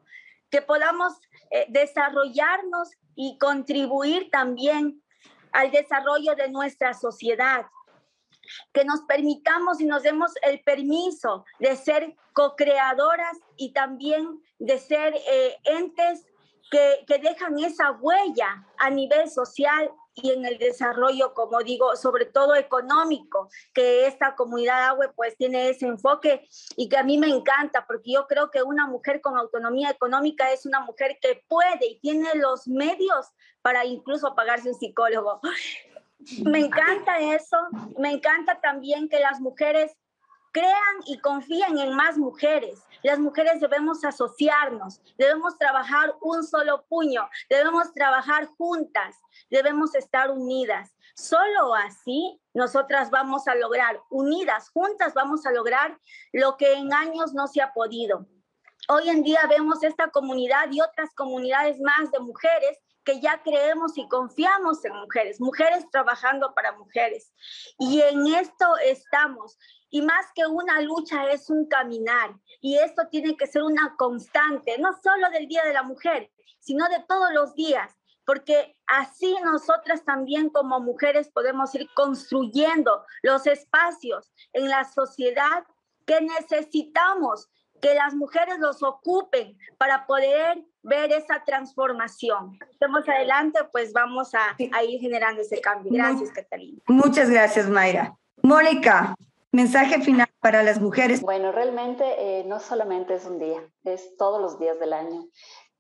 que 0.50 0.62
podamos 0.62 1.14
eh, 1.52 1.66
desarrollarnos 1.70 2.90
y 3.16 3.38
contribuir 3.38 4.30
también 4.30 5.02
al 5.52 5.72
desarrollo 5.72 6.36
de 6.36 6.50
nuestra 6.50 6.94
sociedad, 6.94 7.66
que 8.74 8.86
nos 8.86 9.02
permitamos 9.02 9.82
y 9.82 9.86
nos 9.86 10.04
demos 10.04 10.32
el 10.44 10.62
permiso 10.62 11.46
de 11.60 11.76
ser 11.76 12.16
co-creadoras 12.34 13.38
y 13.58 13.74
también 13.74 14.42
de 14.60 14.78
ser 14.78 15.16
eh, 15.16 15.58
entes 15.64 16.26
que, 16.72 17.06
que 17.08 17.20
dejan 17.20 17.58
esa 17.60 17.92
huella 17.92 18.66
a 18.78 18.90
nivel 18.90 19.30
social 19.30 19.92
y 20.16 20.32
en 20.32 20.46
el 20.46 20.58
desarrollo, 20.58 21.34
como 21.34 21.60
digo, 21.60 21.96
sobre 21.98 22.26
todo 22.26 22.56
económico, 22.56 23.50
que 23.74 24.08
esta 24.08 24.36
comunidad 24.36 24.88
agua 24.88 25.12
pues 25.16 25.36
tiene 25.36 25.70
ese 25.70 25.88
enfoque 25.88 26.48
y 26.78 26.88
que 26.88 26.98
a 26.98 27.04
mí 27.04 27.18
me 27.18 27.28
encanta, 27.28 27.86
porque 27.86 28.14
yo 28.14 28.26
creo 28.26 28.50
que 28.50 28.64
una 28.64 28.88
mujer 28.88 29.20
con 29.20 29.38
autonomía 29.38 29.90
económica 29.90 30.52
es 30.52 30.66
una 30.66 30.80
mujer 30.80 31.18
que 31.22 31.44
puede 31.48 31.86
y 31.86 32.00
tiene 32.00 32.34
los 32.36 32.68
medios 32.68 33.28
para 33.62 33.86
incluso 33.86 34.34
pagarse 34.36 34.70
un 34.70 34.76
psicólogo. 34.76 35.42
Me 36.44 36.60
encanta 36.60 37.20
eso, 37.20 37.58
me 37.98 38.12
encanta 38.12 38.60
también 38.62 39.08
que 39.10 39.20
las 39.20 39.40
mujeres 39.40 39.96
crean 40.52 40.96
y 41.06 41.20
confíen 41.20 41.78
en 41.80 41.94
más 41.94 42.18
mujeres. 42.18 42.82
Las 43.04 43.20
mujeres 43.20 43.60
debemos 43.60 44.06
asociarnos, 44.06 45.02
debemos 45.18 45.58
trabajar 45.58 46.16
un 46.22 46.44
solo 46.44 46.86
puño, 46.88 47.28
debemos 47.50 47.94
trabajar 47.94 48.48
juntas, 48.58 49.18
debemos 49.50 49.94
estar 49.96 50.32
unidas. 50.32 50.96
Solo 51.14 51.76
así 51.76 52.42
nosotras 52.54 53.12
vamos 53.12 53.48
a 53.48 53.56
lograr, 53.56 54.02
unidas, 54.10 54.70
juntas 54.70 55.14
vamos 55.14 55.46
a 55.46 55.52
lograr 55.52 56.00
lo 56.32 56.56
que 56.56 56.74
en 56.74 56.94
años 56.94 57.34
no 57.34 57.48
se 57.48 57.62
ha 57.62 57.74
podido. 57.74 58.26
Hoy 58.88 59.10
en 59.10 59.24
día 59.24 59.42
vemos 59.50 59.84
esta 59.84 60.10
comunidad 60.10 60.72
y 60.72 60.80
otras 60.80 61.14
comunidades 61.16 61.80
más 61.82 62.12
de 62.12 62.20
mujeres 62.20 62.78
que 63.06 63.22
ya 63.22 63.42
creemos 63.44 63.98
y 63.98 64.08
confiamos 64.10 64.84
en 64.84 64.96
mujeres, 64.96 65.40
mujeres 65.40 65.86
trabajando 65.92 66.54
para 66.54 66.74
mujeres. 66.74 67.34
Y 67.80 68.02
en 68.02 68.28
esto 68.28 68.66
estamos. 68.84 69.58
Y 69.90 70.02
más 70.02 70.26
que 70.34 70.46
una 70.46 70.82
lucha 70.82 71.32
es 71.32 71.50
un 71.50 71.68
caminar. 71.68 72.36
Y 72.60 72.78
esto 72.78 73.04
tiene 73.10 73.38
que 73.38 73.48
ser 73.48 73.62
una 73.64 73.96
constante, 73.98 74.78
no 74.80 74.90
solo 75.02 75.30
del 75.30 75.48
Día 75.48 75.64
de 75.64 75.74
la 75.74 75.84
Mujer, 75.84 76.32
sino 76.60 76.90
de 76.90 77.06
todos 77.08 77.32
los 77.32 77.54
días 77.56 77.96
porque 78.26 78.76
así 78.88 79.36
nosotras 79.44 80.04
también 80.04 80.50
como 80.50 80.80
mujeres 80.80 81.30
podemos 81.30 81.74
ir 81.76 81.88
construyendo 81.94 83.06
los 83.22 83.46
espacios 83.46 84.32
en 84.52 84.68
la 84.68 84.84
sociedad 84.84 85.64
que 86.06 86.22
necesitamos 86.22 87.50
que 87.82 87.94
las 87.94 88.16
mujeres 88.16 88.60
los 88.60 88.82
ocupen 88.84 89.58
para 89.78 90.08
poder 90.08 90.64
ver 90.86 91.12
esa 91.12 91.44
transformación. 91.46 92.58
Estamos 92.72 93.08
adelante, 93.08 93.60
pues 93.72 93.92
vamos 93.92 94.32
a, 94.34 94.56
ir 94.84 95.00
generando 95.00 95.42
ese 95.42 95.60
cambio. 95.60 95.92
Gracias, 95.94 96.32
Catalina. 96.32 96.82
Muchas 96.88 97.30
gracias, 97.30 97.70
Mayra. 97.70 98.16
Mónica, 98.44 99.16
mensaje 99.52 100.02
final 100.02 100.28
para 100.40 100.64
las 100.64 100.80
mujeres. 100.80 101.22
Bueno, 101.22 101.52
realmente 101.52 102.04
eh, 102.18 102.44
no 102.46 102.60
solamente 102.60 103.16
es 103.16 103.26
un 103.26 103.40
día, 103.40 103.62
es 103.84 104.16
todos 104.18 104.40
los 104.42 104.60
días 104.60 104.80
del 104.80 104.94
año. 104.94 105.28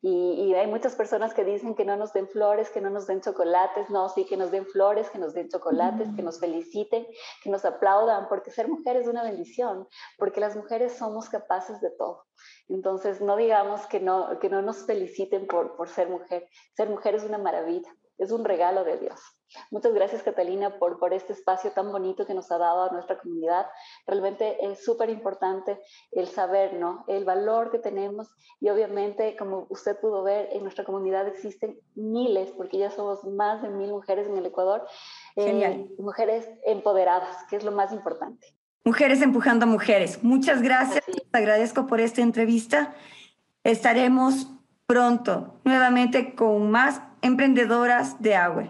Y, 0.08 0.54
hay 0.54 0.68
muchas 0.68 0.96
personas 0.96 1.34
que 1.34 1.44
dicen 1.44 1.74
que 1.74 1.84
no 1.84 1.98
nos 1.98 2.13
den 2.13 2.28
flores, 2.28 2.70
que 2.70 2.80
no 2.80 2.91
nos 2.91 3.08
den 3.08 3.22
chocolates. 3.22 3.89
No, 3.89 4.08
sí, 4.08 4.24
que 4.24 4.38
nos 4.38 4.52
den 4.52 4.68
flores, 4.68 5.10
que 5.10 5.18
nos 5.18 5.34
den 5.34 5.50
chocolates, 5.50 6.10
que 6.15 6.22
nos 6.22 6.39
feliciten, 6.39 7.08
que 7.41 7.50
nos 7.50 7.65
aplaudan, 7.65 8.28
porque 8.30 8.52
ser 8.52 8.68
mujer 8.68 8.98
es 8.98 9.08
una 9.08 9.24
bendición, 9.24 9.88
porque 10.20 10.39
las 10.39 10.56
mujeres 10.56 10.96
somos 10.96 11.28
capaces 11.28 11.82
de 11.82 11.89
todo. 11.89 12.24
Entonces, 12.68 13.20
no 13.20 13.36
digamos 13.36 13.88
que 13.88 14.00
no, 14.00 14.38
que 14.38 14.48
no 14.48 14.62
nos 14.62 14.86
feliciten 14.86 15.48
por, 15.48 15.76
por 15.76 15.89
ser 15.89 16.08
mujer. 16.08 16.50
Ser 16.76 16.88
mujer 16.88 17.15
es 17.15 17.24
una 17.24 17.39
maravilla, 17.39 17.91
es 18.17 18.32
un 18.32 18.45
regalo 18.45 18.84
de 18.84 18.97
Dios. 18.97 19.19
Muchas 19.71 19.93
gracias, 19.93 20.23
Catalina, 20.23 20.80
por, 20.80 20.99
por 20.99 21.13
este 21.13 21.34
espacio 21.34 21.71
tan 21.71 21.91
bonito 21.91 22.25
que 22.25 22.34
nos 22.34 22.51
ha 22.51 22.58
dado 22.58 22.84
a 22.84 22.91
nuestra 22.91 23.17
comunidad. 23.17 23.67
Realmente 24.06 24.58
es 24.65 24.84
súper 24.84 25.10
importante 25.10 25.80
el 26.12 26.28
saber, 26.28 26.73
¿no? 26.73 27.06
El 27.08 27.25
valor 27.25 27.71
que 27.71 27.80
tenemos 27.80 28.28
y 28.60 28.69
obviamente, 28.69 29.36
como 29.38 29.67
usted 29.69 29.97
pudo 29.99 30.23
ver, 30.23 30.49
en 30.51 30.63
nuestra 30.63 30.84
comunidad 30.84 31.28
existen 31.28 31.80
miles, 31.95 32.51
porque 32.51 32.78
ya 32.78 32.91
somos 32.91 33.23
más 33.23 33.62
de 33.62 33.69
mil 33.69 33.91
mujeres 33.91 34.28
en 34.28 34.38
el 34.38 34.45
Ecuador. 34.45 34.86
Eh, 35.36 35.89
mujeres 35.97 36.49
empoderadas, 36.65 37.45
que 37.49 37.58
es 37.58 37.63
lo 37.63 37.71
más 37.71 37.91
importante. 37.91 38.56
Mujeres 38.84 39.21
empujando 39.21 39.65
a 39.65 39.67
mujeres. 39.67 40.23
Muchas 40.23 40.62
gracias. 40.62 41.04
agradezco 41.32 41.88
por 41.88 41.99
esta 41.99 42.21
entrevista. 42.21 42.93
Estaremos 43.63 44.47
pronto 44.86 45.60
nuevamente 45.63 46.36
con 46.36 46.69
más 46.69 47.01
emprendedoras 47.25 48.21
de 48.21 48.35
agua. 48.35 48.67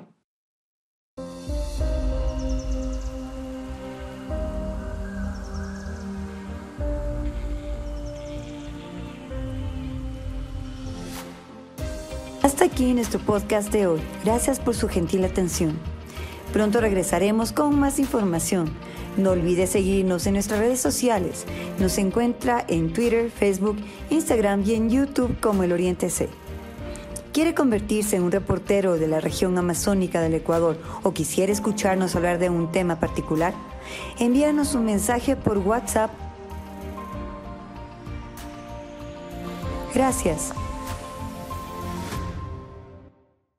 Hasta 12.42 12.64
aquí 12.64 12.94
nuestro 12.94 13.20
podcast 13.20 13.74
de 13.74 13.88
hoy. 13.88 14.00
Gracias 14.24 14.62
por 14.62 14.74
su 14.74 14.88
gentil 14.88 15.26
atención. 15.26 15.78
Pronto 16.54 16.80
regresaremos 16.80 17.52
con 17.52 17.78
más 17.78 18.00
información. 18.00 18.72
No 19.18 19.32
olvide 19.32 19.68
seguirnos 19.68 20.28
en 20.28 20.36
nuestras 20.36 20.62
redes 20.62 20.80
sociales. 20.80 21.46
Nos 21.78 21.98
encuentra 21.98 22.64
en 22.70 22.94
Twitter, 22.94 23.30
Facebook, 23.32 23.76
Instagram 24.10 24.64
y 24.66 24.76
en 24.76 24.90
YouTube 24.90 25.38
como 25.42 25.64
El 25.64 25.74
Oriente 25.74 26.10
C. 26.10 26.30
¿Quiere 27.36 27.54
convertirse 27.54 28.16
en 28.16 28.24
un 28.24 28.32
reportero 28.32 28.96
de 28.96 29.10
la 29.10 29.20
región 29.20 29.58
amazónica 29.58 30.22
del 30.22 30.36
Ecuador 30.36 30.78
o 31.04 31.12
quisiera 31.12 31.52
escucharnos 31.52 32.16
hablar 32.16 32.40
de 32.40 32.50
un 32.50 32.72
tema 32.72 32.98
particular? 32.98 33.54
Envíanos 34.20 34.74
un 34.74 34.86
mensaje 34.86 35.36
por 35.36 35.58
WhatsApp. 35.58 36.12
Gracias. 39.94 40.54